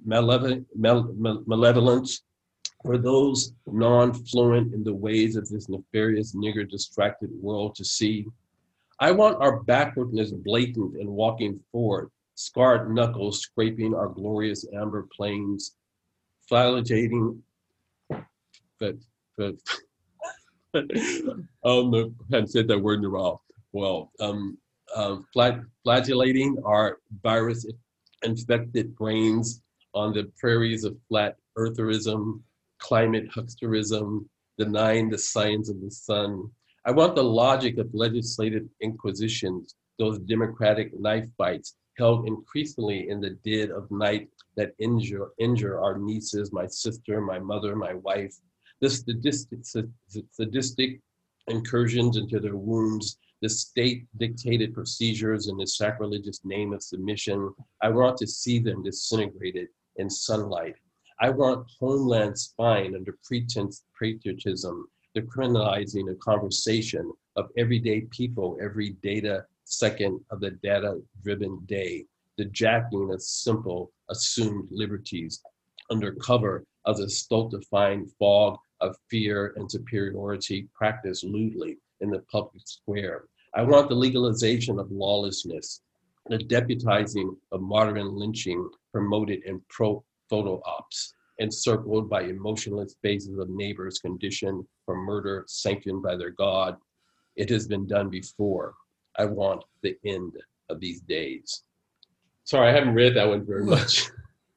malevolent, 0.04 0.66
male- 0.74 1.12
male- 1.14 1.42
malevolence 1.46 2.22
for 2.84 2.96
those 2.96 3.52
non-fluent 3.66 4.72
in 4.72 4.82
the 4.82 4.94
ways 4.94 5.36
of 5.36 5.48
this 5.48 5.68
nefarious 5.68 6.34
nigger 6.34 6.68
distracted 6.68 7.30
world 7.42 7.74
to 7.74 7.84
see. 7.84 8.26
I 8.98 9.10
want 9.12 9.40
our 9.40 9.60
backwardness 9.60 10.30
blatant 10.30 10.96
and 10.96 11.08
walking 11.08 11.60
forward, 11.72 12.10
scarred 12.34 12.90
knuckles 12.94 13.40
scraping 13.40 13.94
our 13.94 14.08
glorious 14.08 14.64
amber 14.74 15.06
plains, 15.14 15.76
flagellating, 16.48 17.42
but, 18.80 18.96
but, 19.36 19.54
um, 21.64 21.94
I 21.94 22.34
haven't 22.36 22.50
said 22.50 22.68
that 22.68 22.78
word 22.78 23.00
in 23.00 23.04
a 23.04 23.10
while. 23.10 23.42
Well, 23.72 24.10
um, 24.20 24.58
flag, 25.32 25.62
flagellating 25.84 26.56
our 26.64 26.98
virus 27.22 27.66
infected 28.22 28.96
brains 28.96 29.62
on 29.94 30.12
the 30.12 30.30
prairies 30.38 30.84
of 30.84 30.96
flat 31.08 31.36
eartherism, 31.56 32.40
climate 32.78 33.28
hucksterism, 33.34 34.24
denying 34.58 35.08
the 35.08 35.18
science 35.18 35.68
of 35.70 35.80
the 35.80 35.90
sun. 35.90 36.50
I 36.86 36.92
want 36.92 37.14
the 37.14 37.24
logic 37.24 37.78
of 37.78 37.88
legislative 37.92 38.66
inquisitions, 38.80 39.74
those 39.98 40.18
democratic 40.20 40.98
knife 40.98 41.28
fights 41.36 41.76
held 41.98 42.26
increasingly 42.26 43.08
in 43.10 43.20
the 43.20 43.36
dead 43.44 43.70
of 43.70 43.90
night 43.90 44.28
that 44.56 44.72
injure, 44.78 45.28
injure 45.38 45.80
our 45.80 45.98
nieces, 45.98 46.52
my 46.52 46.66
sister, 46.66 47.20
my 47.20 47.38
mother, 47.38 47.76
my 47.76 47.94
wife. 47.94 48.34
The 48.80 48.88
sadistic, 48.88 49.58
sadistic 50.30 51.00
incursions 51.48 52.16
into 52.16 52.40
their 52.40 52.56
wombs, 52.56 53.18
the 53.42 53.48
state 53.48 54.06
dictated 54.16 54.72
procedures 54.72 55.48
in 55.48 55.58
the 55.58 55.66
sacrilegious 55.66 56.40
name 56.44 56.72
of 56.72 56.82
submission. 56.82 57.52
I 57.82 57.90
want 57.90 58.16
to 58.18 58.26
see 58.26 58.58
them 58.58 58.82
disintegrated 58.82 59.68
in 59.96 60.08
sunlight. 60.08 60.76
I 61.20 61.28
want 61.28 61.70
homeland 61.78 62.38
spine 62.38 62.94
under 62.94 63.18
pretense 63.22 63.84
patriotism, 64.00 64.88
the 65.14 65.22
criminalizing 65.22 66.10
of 66.10 66.18
conversation 66.20 67.12
of 67.36 67.50
everyday 67.58 68.02
people 68.02 68.56
every 68.62 68.90
data 69.02 69.44
second 69.64 70.20
of 70.30 70.40
the 70.40 70.52
data 70.52 71.02
driven 71.22 71.60
day, 71.66 72.06
the 72.38 72.46
jacking 72.46 73.12
of 73.12 73.22
simple 73.22 73.92
assumed 74.08 74.68
liberties 74.70 75.42
under 75.90 76.14
cover 76.14 76.64
of 76.86 76.96
the 76.96 77.10
stultifying 77.10 78.06
fog 78.18 78.58
of 78.80 78.96
fear 79.10 79.54
and 79.56 79.70
superiority 79.70 80.68
practiced 80.74 81.24
lewdly 81.24 81.78
in 82.00 82.10
the 82.10 82.20
public 82.30 82.62
square. 82.66 83.24
I 83.54 83.62
want 83.62 83.88
the 83.88 83.94
legalization 83.94 84.78
of 84.78 84.90
lawlessness, 84.90 85.82
the 86.26 86.38
deputizing 86.38 87.36
of 87.52 87.60
modern 87.60 88.14
lynching 88.14 88.68
promoted 88.92 89.42
in 89.44 89.60
pro 89.68 90.04
photo 90.28 90.62
ops, 90.64 91.14
encircled 91.38 92.08
by 92.08 92.22
emotionless 92.22 92.94
faces 93.02 93.38
of 93.38 93.50
neighbors 93.50 93.98
conditioned 93.98 94.64
for 94.84 94.96
murder 94.96 95.44
sanctioned 95.48 96.02
by 96.02 96.16
their 96.16 96.30
God. 96.30 96.76
It 97.36 97.48
has 97.50 97.66
been 97.66 97.86
done 97.86 98.08
before. 98.10 98.74
I 99.18 99.24
want 99.24 99.64
the 99.82 99.96
end 100.04 100.34
of 100.68 100.78
these 100.80 101.00
days. 101.00 101.64
Sorry, 102.44 102.68
I 102.68 102.72
haven't 102.72 102.94
read 102.94 103.16
that 103.16 103.28
one 103.28 103.44
very 103.44 103.64
much. 103.76 104.10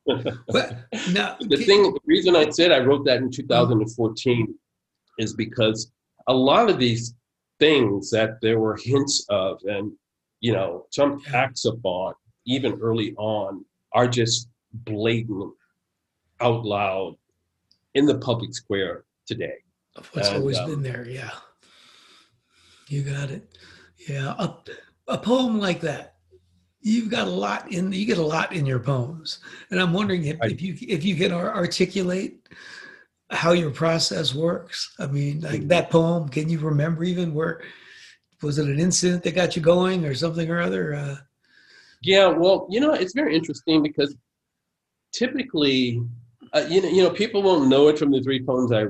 But 0.05 0.85
now, 1.11 1.37
the 1.39 1.57
thing, 1.57 1.83
the 1.83 1.99
reason 2.05 2.35
I 2.35 2.49
said 2.49 2.71
I 2.71 2.79
wrote 2.79 3.05
that 3.05 3.17
in 3.17 3.31
2014 3.31 4.55
is 5.19 5.33
because 5.33 5.91
a 6.27 6.33
lot 6.33 6.69
of 6.69 6.79
these 6.79 7.13
things 7.59 8.09
that 8.11 8.41
there 8.41 8.59
were 8.59 8.77
hints 8.81 9.25
of 9.29 9.59
and, 9.65 9.91
you 10.41 10.53
know, 10.53 10.85
some 10.91 11.21
acts 11.33 11.65
upon, 11.65 12.13
even 12.45 12.79
early 12.81 13.13
on, 13.15 13.63
are 13.93 14.07
just 14.07 14.49
blatant, 14.73 15.53
out 16.41 16.65
loud 16.65 17.15
in 17.93 18.05
the 18.05 18.17
public 18.17 18.53
square 18.53 19.05
today. 19.25 19.55
Of 19.95 20.07
what's 20.13 20.29
and, 20.29 20.37
always 20.37 20.57
um, 20.57 20.69
been 20.69 20.83
there, 20.83 21.07
yeah. 21.07 21.31
You 22.87 23.03
got 23.03 23.31
it. 23.31 23.57
Yeah, 24.09 24.33
a, 24.37 24.53
a 25.07 25.17
poem 25.17 25.59
like 25.59 25.81
that, 25.81 26.12
you've 26.83 27.09
got 27.09 27.27
a 27.27 27.31
lot 27.31 27.71
in. 27.71 27.91
You 27.91 28.05
get 28.05 28.17
a 28.19 28.25
lot 28.25 28.53
in 28.53 28.65
your 28.65 28.79
poems, 28.79 29.39
and 29.71 29.79
I'm 29.81 29.93
wondering 29.93 30.25
if, 30.25 30.37
I- 30.41 30.47
if 30.47 30.61
you 30.61 30.75
if 30.81 31.03
you 31.03 31.15
can 31.15 31.31
articulate 31.31 32.47
how 33.31 33.53
your 33.53 33.71
process 33.71 34.35
works. 34.35 34.93
I 34.99 35.07
mean, 35.07 35.41
like 35.41 35.61
Mhm. 35.61 35.67
that 35.69 35.89
poem. 35.89 36.29
Can 36.29 36.49
you 36.49 36.59
remember 36.59 37.03
even 37.03 37.33
where 37.33 37.61
was 38.43 38.59
it 38.59 38.67
an 38.67 38.79
incident 38.79 39.23
that 39.23 39.33
got 39.35 39.55
you 39.55 39.61
going, 39.61 40.05
or 40.05 40.13
something 40.13 40.49
or 40.49 40.59
other? 40.61 40.93
Uh, 40.93 41.17
Yeah, 42.01 42.27
well, 42.27 42.67
you 42.69 42.81
know, 42.81 42.93
it's 42.93 43.13
very 43.13 43.33
interesting 43.33 43.81
because 43.81 44.13
typically, 45.13 46.01
uh, 46.53 46.65
you 46.69 46.81
know, 46.81 46.89
you 46.89 47.01
know, 47.03 47.09
people 47.09 47.41
won't 47.41 47.69
know 47.69 47.87
it 47.87 47.97
from 47.97 48.11
the 48.11 48.21
three 48.21 48.43
poems 48.43 48.71
I 48.73 48.87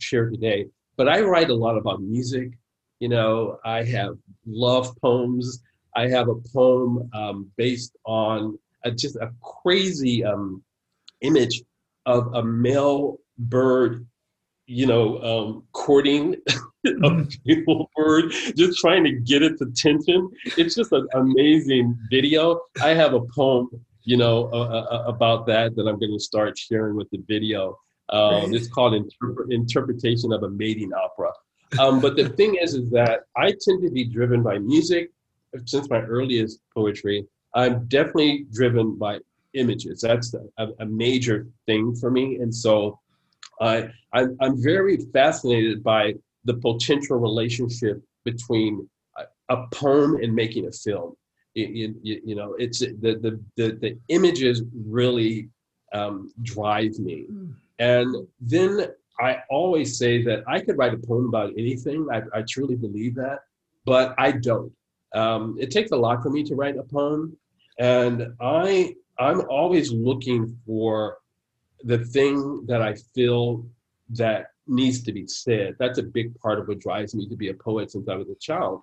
shared 0.00 0.32
today, 0.34 0.66
but 0.96 1.08
I 1.08 1.20
write 1.20 1.50
a 1.50 1.54
lot 1.54 1.78
about 1.78 2.02
music. 2.02 2.58
You 3.00 3.08
know, 3.10 3.58
I 3.64 3.84
have 3.84 4.18
love 4.44 4.92
poems. 5.00 5.62
I 5.98 6.08
have 6.10 6.28
a 6.28 6.36
poem 6.54 7.10
um, 7.12 7.50
based 7.56 7.96
on 8.06 8.56
a, 8.84 8.90
just 8.92 9.16
a 9.16 9.32
crazy 9.42 10.24
um, 10.24 10.62
image 11.22 11.62
of 12.06 12.32
a 12.34 12.42
male 12.44 13.18
bird 13.36 14.06
you 14.70 14.86
know, 14.86 15.18
um, 15.22 15.64
courting 15.72 16.36
a 16.86 17.24
female 17.24 17.88
bird, 17.96 18.30
just 18.54 18.78
trying 18.78 19.02
to 19.02 19.12
get 19.12 19.42
its 19.42 19.62
attention. 19.62 20.28
It's 20.58 20.74
just 20.74 20.92
an 20.92 21.08
amazing 21.14 21.98
video. 22.10 22.60
I 22.82 22.90
have 22.90 23.14
a 23.14 23.22
poem, 23.34 23.70
you 24.02 24.18
know, 24.18 24.50
uh, 24.52 24.84
uh, 24.92 25.04
about 25.06 25.46
that 25.46 25.74
that 25.74 25.88
I'm 25.88 25.98
going 25.98 26.12
to 26.12 26.22
start 26.22 26.58
sharing 26.58 26.96
with 26.96 27.08
the 27.10 27.24
video. 27.26 27.78
Um, 28.10 28.54
it's 28.54 28.68
called 28.68 28.92
Interpre- 28.92 29.50
Interpretation 29.50 30.34
of 30.34 30.42
a 30.42 30.50
Mating 30.50 30.92
Opera. 30.92 31.32
Um, 31.78 31.98
but 31.98 32.16
the 32.16 32.28
thing 32.28 32.58
is, 32.60 32.74
is 32.74 32.90
that 32.90 33.20
I 33.36 33.54
tend 33.62 33.82
to 33.84 33.90
be 33.90 34.04
driven 34.04 34.42
by 34.42 34.58
music 34.58 35.10
since 35.64 35.88
my 35.88 36.00
earliest 36.00 36.60
poetry. 36.74 37.26
I'm 37.54 37.86
definitely 37.86 38.46
driven 38.52 38.96
by 38.96 39.18
images. 39.54 40.00
That's 40.00 40.34
a, 40.58 40.68
a 40.80 40.86
major 40.86 41.46
thing 41.66 41.94
for 41.96 42.10
me. 42.10 42.36
And 42.36 42.54
so 42.54 42.98
I, 43.60 43.90
I'm, 44.12 44.36
I'm 44.40 44.62
very 44.62 44.98
fascinated 45.12 45.82
by 45.82 46.14
the 46.44 46.54
potential 46.54 47.18
relationship 47.18 48.02
between 48.24 48.88
a, 49.48 49.66
poem 49.72 50.16
and 50.22 50.34
making 50.34 50.66
a 50.66 50.72
film. 50.72 51.16
You, 51.54 51.94
you, 52.02 52.20
you 52.24 52.34
know, 52.36 52.54
it's 52.54 52.80
the, 52.80 53.18
the, 53.22 53.40
the, 53.56 53.72
the 53.80 53.98
images 54.08 54.62
really 54.86 55.48
um, 55.92 56.32
drive 56.42 56.98
me. 56.98 57.26
Mm. 57.32 57.54
And 57.78 58.28
then 58.40 58.88
I 59.20 59.38
always 59.50 59.98
say 59.98 60.22
that 60.22 60.44
I 60.46 60.60
could 60.60 60.78
write 60.78 60.94
a 60.94 60.98
poem 60.98 61.26
about 61.26 61.52
anything. 61.56 62.06
I, 62.12 62.22
I 62.32 62.42
truly 62.42 62.76
believe 62.76 63.14
that, 63.16 63.40
but 63.84 64.14
I 64.18 64.32
don't. 64.32 64.72
Um, 65.14 65.56
it 65.58 65.70
takes 65.70 65.90
a 65.90 65.96
lot 65.96 66.22
for 66.22 66.30
me 66.30 66.42
to 66.44 66.54
write 66.54 66.76
a 66.76 66.82
poem, 66.82 67.36
and 67.78 68.28
I 68.40 68.94
I'm 69.18 69.42
always 69.50 69.90
looking 69.92 70.56
for 70.66 71.18
the 71.82 71.98
thing 71.98 72.64
that 72.66 72.82
I 72.82 72.94
feel 73.14 73.66
that 74.10 74.46
needs 74.66 75.02
to 75.02 75.12
be 75.12 75.26
said. 75.26 75.76
That's 75.78 75.98
a 75.98 76.02
big 76.02 76.38
part 76.38 76.58
of 76.58 76.68
what 76.68 76.78
drives 76.78 77.14
me 77.14 77.26
to 77.28 77.36
be 77.36 77.48
a 77.48 77.54
poet 77.54 77.90
since 77.90 78.08
I 78.08 78.14
was 78.16 78.28
a 78.28 78.34
child. 78.36 78.82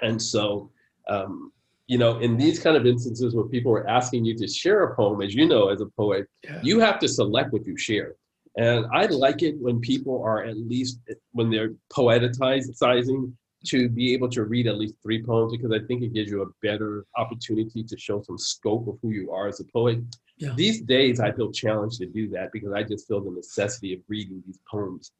And 0.00 0.20
so, 0.20 0.70
um, 1.08 1.52
you 1.86 1.98
know, 1.98 2.18
in 2.18 2.36
these 2.36 2.58
kind 2.58 2.76
of 2.76 2.86
instances 2.86 3.34
where 3.34 3.44
people 3.44 3.72
are 3.72 3.86
asking 3.88 4.24
you 4.24 4.36
to 4.38 4.48
share 4.48 4.84
a 4.84 4.96
poem, 4.96 5.20
as 5.22 5.34
you 5.34 5.46
know, 5.46 5.68
as 5.68 5.80
a 5.80 5.86
poet, 5.86 6.26
Yeah. 6.44 6.60
you 6.62 6.80
have 6.80 6.98
to 7.00 7.08
select 7.08 7.52
what 7.52 7.66
you 7.66 7.76
share. 7.76 8.14
And 8.56 8.86
I 8.92 9.06
like 9.06 9.42
it 9.42 9.56
when 9.60 9.80
people 9.80 10.22
are 10.22 10.42
at 10.44 10.56
least 10.56 10.98
when 11.32 11.50
they're 11.50 11.74
poeticizing 11.92 13.32
to 13.66 13.88
be 13.88 14.12
able 14.12 14.28
to 14.30 14.44
read 14.44 14.66
at 14.66 14.76
least 14.76 14.94
three 15.02 15.22
poems 15.22 15.52
because 15.52 15.70
I 15.72 15.78
think 15.86 16.02
it 16.02 16.12
gives 16.12 16.30
you 16.30 16.42
a 16.42 16.46
better 16.62 17.04
opportunity 17.16 17.82
to 17.84 17.98
show 17.98 18.22
some 18.22 18.38
scope 18.38 18.88
of 18.88 18.98
who 19.02 19.10
you 19.10 19.30
are 19.30 19.48
as 19.48 19.60
a 19.60 19.64
poet. 19.64 19.98
Yeah. 20.38 20.52
These 20.56 20.82
days, 20.82 21.20
I 21.20 21.32
feel 21.32 21.52
challenged 21.52 21.98
to 22.00 22.06
do 22.06 22.28
that 22.30 22.50
because 22.52 22.72
I 22.72 22.82
just 22.82 23.06
feel 23.06 23.20
the 23.20 23.30
necessity 23.30 23.94
of 23.94 24.00
reading 24.08 24.42
these 24.46 24.58
poems. 24.70 25.12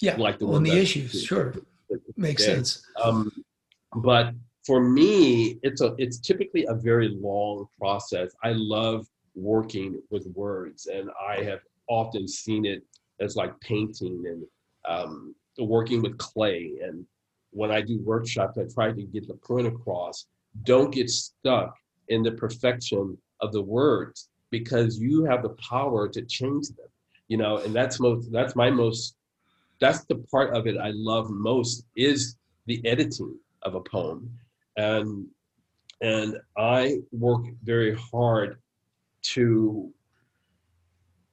yeah. 0.00 0.16
like 0.16 0.38
the 0.38 0.46
on 0.46 0.62
the 0.62 0.72
issues, 0.72 1.22
sure. 1.22 1.54
Makes 2.16 2.42
Yeah. 2.46 2.54
sense. 2.54 2.86
Um, 3.02 3.30
but 3.96 4.32
for 4.64 4.80
me, 4.80 5.58
it's 5.62 5.80
a 5.80 5.94
it's 5.98 6.18
typically 6.18 6.64
a 6.66 6.74
very 6.74 7.08
long 7.08 7.66
process. 7.78 8.34
I 8.44 8.52
love 8.52 9.06
working 9.34 10.00
with 10.10 10.26
words, 10.34 10.86
and 10.86 11.10
I 11.28 11.42
have 11.42 11.60
often 11.88 12.28
seen 12.28 12.64
it 12.64 12.82
as 13.20 13.36
like 13.36 13.58
painting 13.60 14.24
and 14.26 14.44
um, 14.88 15.34
working 15.58 16.00
with 16.02 16.16
clay. 16.18 16.78
And 16.82 17.04
when 17.50 17.70
I 17.70 17.80
do 17.80 18.00
workshops, 18.02 18.58
I 18.58 18.64
try 18.72 18.92
to 18.92 19.02
get 19.02 19.26
the 19.26 19.34
point 19.34 19.66
across. 19.66 20.26
Don't 20.64 20.92
get 20.92 21.10
stuck 21.10 21.76
in 22.08 22.22
the 22.22 22.32
perfection 22.32 23.16
of 23.40 23.52
the 23.52 23.62
words 23.62 24.28
because 24.50 24.98
you 24.98 25.24
have 25.24 25.42
the 25.42 25.56
power 25.70 26.08
to 26.08 26.22
change 26.22 26.68
them. 26.68 26.86
You 27.28 27.36
know, 27.36 27.58
and 27.58 27.74
that's 27.74 28.00
most 28.00 28.32
that's 28.32 28.56
my 28.56 28.70
most 28.70 29.14
that's 29.80 30.04
the 30.04 30.16
part 30.30 30.56
of 30.56 30.66
it 30.66 30.76
I 30.76 30.90
love 30.90 31.30
most 31.30 31.84
is 31.96 32.36
the 32.66 32.84
editing 32.86 33.36
of 33.62 33.74
a 33.74 33.80
poem. 33.80 34.30
And 34.76 35.26
and 36.00 36.36
I 36.56 36.98
work 37.12 37.44
very 37.62 37.94
hard 37.94 38.58
to 39.22 39.92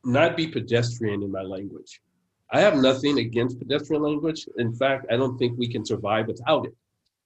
not 0.04 0.38
be 0.38 0.48
pedestrian 0.48 1.24
in 1.24 1.32
my 1.32 1.42
language. 1.42 2.02
I 2.52 2.62
have 2.62 2.78
nothing 2.78 3.20
against 3.20 3.60
pedestrian 3.60 4.02
language. 4.04 4.48
In 4.58 4.74
fact, 4.74 5.06
I 5.12 5.18
don't 5.18 5.38
think 5.38 5.58
we 5.58 5.68
can 5.68 5.86
survive 5.86 6.28
without 6.28 6.66
it. 6.66 6.76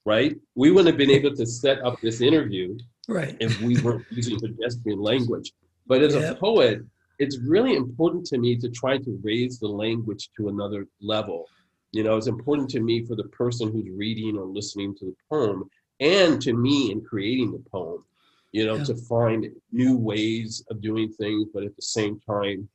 Right? 0.04 0.36
We 0.56 0.70
wouldn't 0.72 0.88
have 0.88 0.96
been 0.98 1.10
able 1.18 1.34
to 1.36 1.46
set 1.46 1.80
up 1.84 2.00
this 2.00 2.20
interview 2.20 2.76
Right. 3.08 3.36
if 3.40 3.60
we 3.60 3.80
weren't 3.80 4.04
using 4.10 4.38
pedestrian 4.40 5.00
language. 5.00 5.52
But 5.86 6.02
as 6.02 6.14
a 6.14 6.34
poet, 6.34 6.82
it's 7.18 7.38
really 7.40 7.74
important 7.76 8.24
to 8.26 8.38
me 8.38 8.56
to 8.58 8.68
try 8.70 8.98
to 8.98 9.20
raise 9.22 9.58
the 9.58 9.68
language 9.68 10.30
to 10.36 10.48
another 10.48 10.86
level. 11.00 11.46
You 11.92 12.02
know, 12.04 12.16
it's 12.16 12.26
important 12.26 12.68
to 12.70 12.80
me 12.80 13.04
for 13.04 13.14
the 13.16 13.24
person 13.24 13.70
who's 13.70 13.88
reading 13.90 14.36
or 14.38 14.44
listening 14.46 14.94
to 14.96 15.04
the 15.06 15.14
poem 15.30 15.68
and 16.00 16.40
to 16.42 16.52
me 16.54 16.90
in 16.90 17.00
creating 17.02 17.52
the 17.52 17.62
poem, 17.70 18.04
you 18.52 18.64
know, 18.66 18.76
Yeah. 18.76 18.84
to 18.84 18.96
find 18.96 19.46
new 19.72 19.96
ways 19.96 20.64
of 20.70 20.80
doing 20.80 21.12
things, 21.12 21.48
but 21.52 21.62
at 21.64 21.76
the 21.76 21.82
same 21.82 22.18
time 22.20 22.68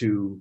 to 0.00 0.40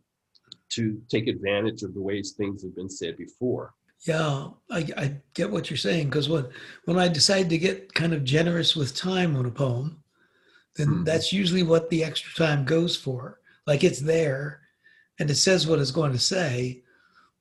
to 0.75 1.01
take 1.09 1.27
advantage 1.27 1.83
of 1.83 1.93
the 1.93 2.01
ways 2.01 2.31
things 2.31 2.63
have 2.63 2.75
been 2.75 2.89
said 2.89 3.17
before. 3.17 3.73
Yeah, 4.05 4.49
I, 4.69 4.79
I 4.97 5.15
get 5.33 5.49
what 5.49 5.69
you're 5.69 5.77
saying 5.77 6.09
because 6.09 6.27
when 6.27 6.45
when 6.85 6.97
I 6.99 7.07
decide 7.07 7.49
to 7.49 7.57
get 7.57 7.93
kind 7.93 8.13
of 8.13 8.23
generous 8.25 8.75
with 8.75 8.95
time 8.95 9.35
on 9.37 9.45
a 9.45 9.51
poem, 9.51 10.03
then 10.75 10.87
Mhm. 10.87 11.05
that's 11.05 11.31
usually 11.31 11.63
what 11.63 11.89
the 11.89 12.03
extra 12.03 12.33
time 12.33 12.65
goes 12.65 12.95
for. 12.97 13.39
Like 13.65 13.83
it's 13.83 13.99
there, 14.01 14.61
and 15.19 15.29
it 15.29 15.35
says 15.35 15.67
what 15.67 15.79
it's 15.79 15.91
going 15.91 16.11
to 16.11 16.19
say, 16.19 16.83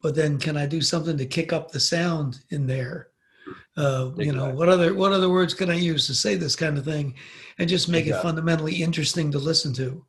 but 0.03 0.15
then 0.15 0.39
can 0.39 0.57
I 0.57 0.67
do 0.67 0.81
something 0.81 1.17
to 1.19 1.27
kick 1.27 1.53
up 1.53 1.73
the 1.73 1.81
sound 1.81 2.41
in 2.51 2.67
there? 2.67 3.09
Uh, 3.77 4.13
you 4.19 4.33
know, 4.33 4.51
what 4.55 4.69
other 4.69 4.95
what 4.95 5.13
other 5.13 5.31
words 5.31 5.55
can 5.55 5.69
I 5.71 5.75
use 5.75 6.07
to 6.07 6.15
say 6.15 6.37
this 6.37 6.55
kind 6.55 6.79
of 6.79 6.85
thing, 6.85 7.15
and 7.59 7.69
just 7.69 7.89
make 7.89 8.07
it 8.07 8.23
fundamentally 8.23 8.83
interesting 8.83 9.33
to 9.33 9.39
listen 9.41 9.73
to, 9.75 10.05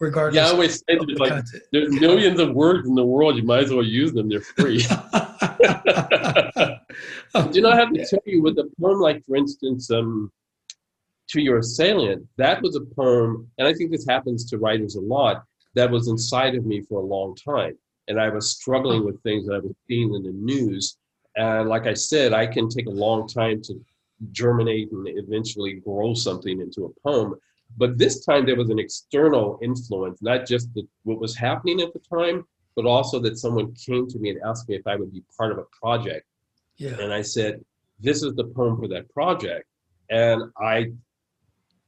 regardless 0.00 0.36
Yeah, 0.36 0.48
I 0.48 0.50
always 0.50 0.82
say 0.88 0.96
of 0.96 1.06
that 1.06 1.14
the 1.14 1.20
like 1.20 1.30
content. 1.30 1.62
there's 1.72 1.92
millions 2.00 2.40
of 2.40 2.54
words 2.54 2.88
in 2.88 2.94
the 2.94 3.04
world, 3.04 3.36
you 3.36 3.42
might 3.42 3.64
as 3.64 3.70
well 3.70 3.84
use 3.84 4.12
them, 4.12 4.28
they're 4.28 4.40
free. 4.40 4.78
Do 7.52 7.60
not 7.60 7.78
have 7.78 7.92
to 7.92 8.06
tell 8.08 8.22
you 8.26 8.42
with 8.42 8.58
a 8.58 8.70
poem 8.80 9.00
like, 9.00 9.24
for 9.24 9.36
instance, 9.36 9.90
um, 9.90 10.30
To 11.30 11.40
Your 11.40 11.58
Assailant, 11.58 12.26
that 12.36 12.62
was 12.62 12.76
a 12.76 12.80
poem, 12.80 13.50
and 13.58 13.66
I 13.66 13.74
think 13.74 13.90
this 13.90 14.06
happens 14.06 14.48
to 14.50 14.58
writers 14.58 14.94
a 14.96 15.00
lot, 15.00 15.44
that 15.74 15.90
was 15.90 16.08
inside 16.08 16.54
of 16.54 16.64
me 16.64 16.82
for 16.82 17.00
a 17.00 17.04
long 17.04 17.34
time. 17.34 17.76
And 18.06 18.20
I 18.20 18.28
was 18.28 18.50
struggling 18.50 19.04
with 19.04 19.20
things 19.22 19.46
that 19.46 19.54
I 19.54 19.58
was 19.58 19.72
seeing 19.88 20.14
in 20.14 20.22
the 20.22 20.32
news. 20.32 20.96
And 21.36 21.68
like 21.68 21.86
I 21.86 21.94
said, 21.94 22.32
I 22.32 22.46
can 22.46 22.68
take 22.68 22.86
a 22.86 22.90
long 22.90 23.26
time 23.26 23.60
to 23.62 23.80
germinate 24.30 24.92
and 24.92 25.08
eventually 25.08 25.74
grow 25.74 26.14
something 26.14 26.60
into 26.60 26.84
a 26.84 27.00
poem. 27.00 27.34
But 27.76 27.98
this 27.98 28.24
time 28.24 28.46
there 28.46 28.56
was 28.56 28.70
an 28.70 28.78
external 28.78 29.58
influence, 29.62 30.22
not 30.22 30.46
just 30.46 30.72
the, 30.74 30.86
what 31.02 31.20
was 31.20 31.34
happening 31.36 31.80
at 31.80 31.92
the 31.92 32.00
time, 32.00 32.44
but 32.76 32.86
also 32.86 33.18
that 33.20 33.38
someone 33.38 33.72
came 33.74 34.08
to 34.08 34.18
me 34.18 34.30
and 34.30 34.40
asked 34.44 34.68
me 34.68 34.76
if 34.76 34.86
I 34.86 34.96
would 34.96 35.12
be 35.12 35.22
part 35.36 35.52
of 35.52 35.58
a 35.58 35.64
project. 35.80 36.26
yeah, 36.76 36.96
And 37.00 37.12
I 37.12 37.22
said, 37.22 37.64
This 38.00 38.22
is 38.22 38.34
the 38.34 38.44
poem 38.44 38.78
for 38.80 38.88
that 38.88 39.08
project. 39.12 39.66
And 40.10 40.42
I 40.60 40.92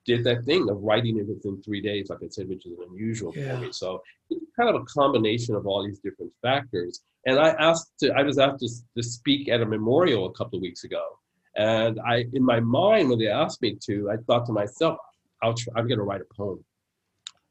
did 0.06 0.22
that 0.24 0.44
thing 0.44 0.68
of 0.70 0.80
writing 0.82 1.18
it 1.18 1.26
within 1.26 1.60
three 1.62 1.80
days, 1.80 2.08
like 2.10 2.20
I 2.22 2.28
said, 2.28 2.48
which 2.48 2.64
is 2.66 2.78
unusual 2.88 3.32
Yeah. 3.34 3.56
for 3.56 3.60
me. 3.66 3.72
So 3.72 4.02
it's 4.30 4.44
kind 4.58 4.68
of 4.68 4.76
a 4.80 4.84
combination 4.84 5.54
of 5.56 5.66
all 5.66 5.84
these 5.84 5.98
different 5.98 6.32
factors. 6.42 7.00
And 7.26 7.38
I 7.40 7.50
asked 7.50 7.92
to, 8.00 8.12
I 8.12 8.22
was 8.22 8.38
asked 8.38 8.60
to, 8.60 8.68
to 8.96 9.02
speak 9.02 9.48
at 9.48 9.60
a 9.60 9.66
memorial 9.66 10.26
a 10.26 10.32
couple 10.32 10.56
of 10.58 10.62
weeks 10.62 10.84
ago. 10.84 11.04
And 11.56 11.98
I, 12.06 12.26
in 12.34 12.44
my 12.44 12.60
mind, 12.60 13.08
when 13.10 13.18
they 13.18 13.26
asked 13.28 13.60
me 13.62 13.76
to, 13.86 14.10
I 14.10 14.16
thought 14.26 14.46
to 14.46 14.52
myself, 14.52 14.98
I'll 15.42 15.54
try, 15.54 15.72
I'm 15.76 15.86
going 15.88 15.98
to 15.98 16.04
write 16.04 16.20
a 16.20 16.34
poem. 16.34 16.64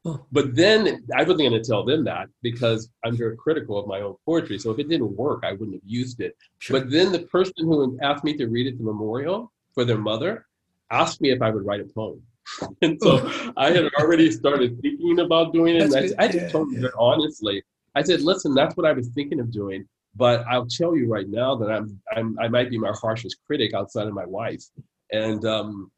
Oh. 0.06 0.24
But 0.32 0.56
then 0.56 1.04
I 1.16 1.24
wasn't 1.24 1.50
going 1.50 1.52
to 1.54 1.64
tell 1.64 1.84
them 1.84 2.04
that 2.06 2.28
because 2.44 2.90
I'm 3.04 3.18
very 3.18 3.36
critical 3.36 3.80
of 3.80 3.88
my 3.88 4.02
own 4.02 4.16
poetry. 4.26 4.60
So 4.60 4.72
if 4.72 4.78
it 4.78 4.88
didn't 4.88 5.16
work, 5.16 5.44
I 5.44 5.54
wouldn't 5.54 5.74
have 5.74 5.82
used 5.84 6.22
it. 6.22 6.38
sure. 6.60 6.80
But 6.80 6.92
then 6.92 7.12
the 7.12 7.24
person 7.24 7.54
who 7.58 7.98
asked 8.02 8.24
me 8.24 8.38
to 8.38 8.46
read 8.46 8.68
at 8.68 8.78
the 8.78 8.84
memorial 8.84 9.52
for 9.74 9.84
their 9.84 9.98
mother 9.98 10.46
asked 10.92 11.22
me 11.22 11.32
if 11.32 11.42
I 11.42 11.50
would 11.50 11.66
write 11.66 11.82
a 11.82 11.86
poem. 11.86 12.22
And 12.84 13.00
so 13.02 13.28
I 13.58 13.72
had 13.72 13.92
already 14.00 14.30
started 14.30 14.80
thinking 14.82 15.20
about 15.20 15.52
doing 15.52 15.76
it. 15.78 15.82
And 15.82 15.96
I, 15.96 16.24
I 16.24 16.28
just 16.28 16.52
told 16.52 16.68
them 16.68 16.76
yeah. 16.76 16.82
very 16.82 16.94
honestly, 17.00 17.64
I 17.96 18.04
said, 18.04 18.22
listen, 18.22 18.54
that's 18.54 18.78
what 18.78 18.86
I 18.86 18.92
was 18.92 19.08
thinking 19.10 19.40
of 19.40 19.52
doing. 19.52 19.88
But 20.16 20.46
I'll 20.48 20.68
tell 20.68 20.96
you 20.96 21.08
right 21.08 21.28
now 21.28 21.56
that 21.56 21.72
I'm, 21.72 22.00
I'm 22.16 22.38
I 22.40 22.48
might 22.48 22.70
be 22.70 22.78
my 22.78 22.94
harshest 22.94 23.38
critic 23.48 23.74
outside 23.74 24.08
of 24.08 24.14
my 24.14 24.26
wife. 24.26 24.64
And 25.12 25.44
um, 25.46 25.92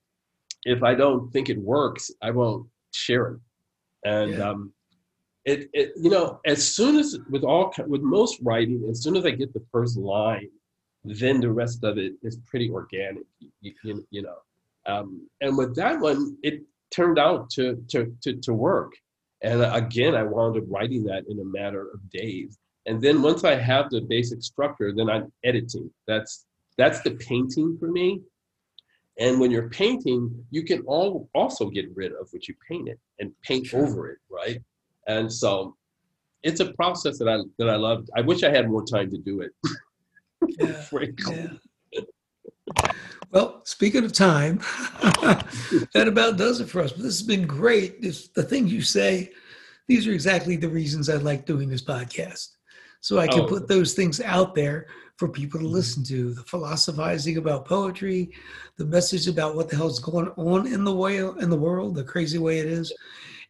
if 0.66 0.84
I 0.84 0.96
don't 0.96 1.32
think 1.32 1.50
it 1.50 1.58
works, 1.60 2.12
I 2.22 2.32
won't 2.32 2.68
share 2.94 3.28
it. 3.34 3.40
And 4.06 4.38
Yeah. 4.38 4.50
um, 4.50 4.74
it, 5.46 5.70
it, 5.74 5.94
you 5.96 6.10
know, 6.10 6.42
as 6.46 6.76
soon 6.76 6.98
as 6.98 7.18
with 7.30 7.44
all 7.44 7.74
with 7.88 8.02
most 8.02 8.40
writing, 8.42 8.86
as 8.90 9.02
soon 9.02 9.16
as 9.16 9.26
I 9.26 9.32
get 9.32 9.54
the 9.54 9.66
first 9.72 9.98
line, 9.98 10.50
then 11.06 11.40
the 11.40 11.52
rest 11.52 11.84
of 11.86 11.98
it 11.98 12.14
is 12.22 12.38
pretty 12.46 12.70
organic. 12.70 13.24
You, 13.62 13.74
you, 13.84 14.08
you 14.12 14.22
know, 14.24 14.38
um, 14.86 15.28
and 15.42 15.58
with 15.58 15.74
that 15.78 16.00
one, 16.00 16.38
it 16.44 16.64
turned 16.94 17.18
out 17.18 17.50
to 17.52 17.82
to 17.90 18.14
to, 18.24 18.36
to 18.36 18.54
work. 18.54 18.92
And 19.42 19.62
again, 19.64 20.16
I 20.16 20.24
wound 20.24 20.58
up 20.58 20.64
writing 20.68 21.04
that 21.06 21.24
in 21.30 21.40
a 21.40 21.46
matter 21.46 21.92
of 21.94 22.10
days. 22.10 22.58
And 22.86 23.02
then 23.02 23.22
once 23.22 23.44
I 23.44 23.56
have 23.56 23.90
the 23.90 24.02
basic 24.02 24.42
structure, 24.42 24.92
then 24.94 25.10
I'm 25.10 25.32
editing. 25.46 25.90
That's 26.08 26.46
that's 26.78 27.02
the 27.02 27.12
painting 27.12 27.78
for 27.80 27.88
me. 27.88 28.22
And 29.20 29.40
when 29.40 29.50
you're 29.50 29.70
painting, 29.70 30.46
you 30.52 30.64
can 30.64 30.82
all 30.82 31.30
also 31.34 31.70
get 31.70 31.86
rid 31.96 32.12
of 32.14 32.28
what 32.32 32.48
you 32.48 32.56
painted 32.70 33.00
and 33.20 33.32
paint 33.42 33.68
sure. 33.68 33.86
over 33.86 34.10
it, 34.10 34.20
right? 34.30 34.62
And 35.08 35.32
so 35.32 35.76
it's 36.44 36.60
a 36.60 36.74
process 36.74 37.18
that 37.20 37.28
I 37.28 37.40
that 37.58 37.70
I 37.70 37.76
love. 37.76 38.08
I 38.16 38.22
wish 38.22 38.44
I 38.44 38.52
had 38.52 38.70
more 38.70 38.86
time 38.86 39.10
to 39.12 39.18
do 39.18 39.42
it. 39.42 39.52
Yeah, 40.60 40.84
yeah. 41.30 41.48
Well, 43.32 43.62
speaking 43.66 44.06
of 44.06 44.14
time, 44.14 44.58
that 45.94 46.06
about 46.08 46.38
does 46.38 46.62
it 46.62 46.70
for 46.70 46.82
us. 46.82 46.92
But 46.92 47.04
this 47.04 47.20
has 47.20 47.28
been 47.28 47.46
great. 47.46 48.02
This, 48.02 48.30
the 48.30 48.44
things 48.44 48.72
you 48.72 48.82
say, 48.82 49.32
these 49.88 50.08
are 50.08 50.14
exactly 50.14 50.56
the 50.56 50.70
reasons 50.70 51.10
I 51.10 51.16
like 51.16 51.46
doing 51.46 51.70
this 51.70 51.84
podcast. 51.84 52.50
So 53.02 53.20
I 53.20 53.28
can 53.28 53.42
oh. 53.42 53.48
put 53.48 53.68
those 53.68 53.94
things 53.94 54.22
out 54.22 54.56
there 54.56 54.88
for 55.18 55.28
people 55.28 55.60
to 55.60 55.66
mm-hmm. 55.66 55.76
listen 55.76 56.04
to 56.06 56.34
the 56.34 56.44
philosophizing 56.44 57.38
about 57.38 57.66
poetry, 57.66 58.32
the 58.78 58.86
message 58.86 59.28
about 59.28 59.56
what 59.56 59.70
the 59.70 59.76
hell's 59.76 60.00
going 60.00 60.30
on 60.38 60.68
in 60.68 60.84
the 60.84 60.96
way 60.96 61.18
in 61.18 61.50
the 61.50 61.58
world, 61.58 61.96
the 61.96 62.04
crazy 62.04 62.38
way 62.38 62.60
it 62.60 62.66
is. 62.66 62.94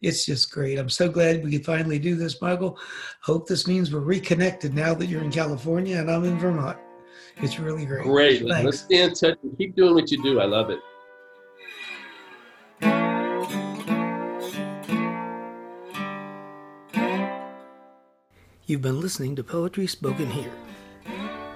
It's 0.00 0.24
just 0.24 0.52
great. 0.52 0.78
I'm 0.78 0.88
so 0.88 1.08
glad 1.08 1.44
we 1.44 1.50
could 1.52 1.64
finally 1.64 1.98
do 1.98 2.14
this, 2.14 2.40
Michael. 2.40 2.78
Hope 3.20 3.48
this 3.48 3.66
means 3.66 3.92
we're 3.92 4.00
reconnected 4.00 4.72
now 4.72 4.94
that 4.94 5.06
you're 5.06 5.24
in 5.24 5.30
California 5.30 5.98
and 5.98 6.10
I'm 6.10 6.24
in 6.24 6.38
Vermont. 6.38 6.78
It's 7.38 7.58
really 7.58 7.84
great. 7.84 8.04
Great. 8.04 8.48
Thanks. 8.48 8.64
Let's 8.64 8.78
stay 8.80 9.02
in 9.02 9.12
touch 9.12 9.38
and 9.42 9.56
keep 9.58 9.76
doing 9.76 9.94
what 9.94 10.10
you 10.10 10.22
do. 10.22 10.40
I 10.40 10.44
love 10.44 10.70
it. 10.70 10.80
You've 18.66 18.82
been 18.82 19.00
listening 19.00 19.34
to 19.36 19.42
Poetry 19.42 19.86
Spoken 19.86 20.30
Here. 20.30 20.52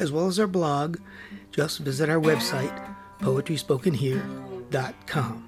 as 0.00 0.10
well 0.10 0.26
as 0.26 0.40
our 0.40 0.48
blog, 0.48 0.96
just 1.52 1.78
visit 1.78 2.08
our 2.08 2.20
website, 2.20 2.76
poetryspokenhere.com. 3.20 5.46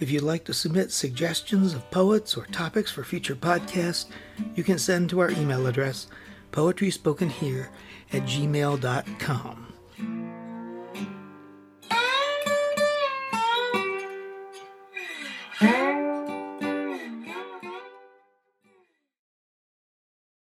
If 0.00 0.10
you'd 0.10 0.22
like 0.22 0.44
to 0.46 0.52
submit 0.52 0.90
suggestions 0.90 1.72
of 1.72 1.88
poets 1.92 2.36
or 2.36 2.46
topics 2.46 2.90
for 2.90 3.04
future 3.04 3.36
podcasts, 3.36 4.06
you 4.56 4.64
can 4.64 4.78
send 4.78 5.08
to 5.10 5.20
our 5.20 5.30
email 5.30 5.68
address, 5.68 6.08
poetryspokenhere 6.50 7.68
at 8.12 8.22
gmail.com. 8.22 9.63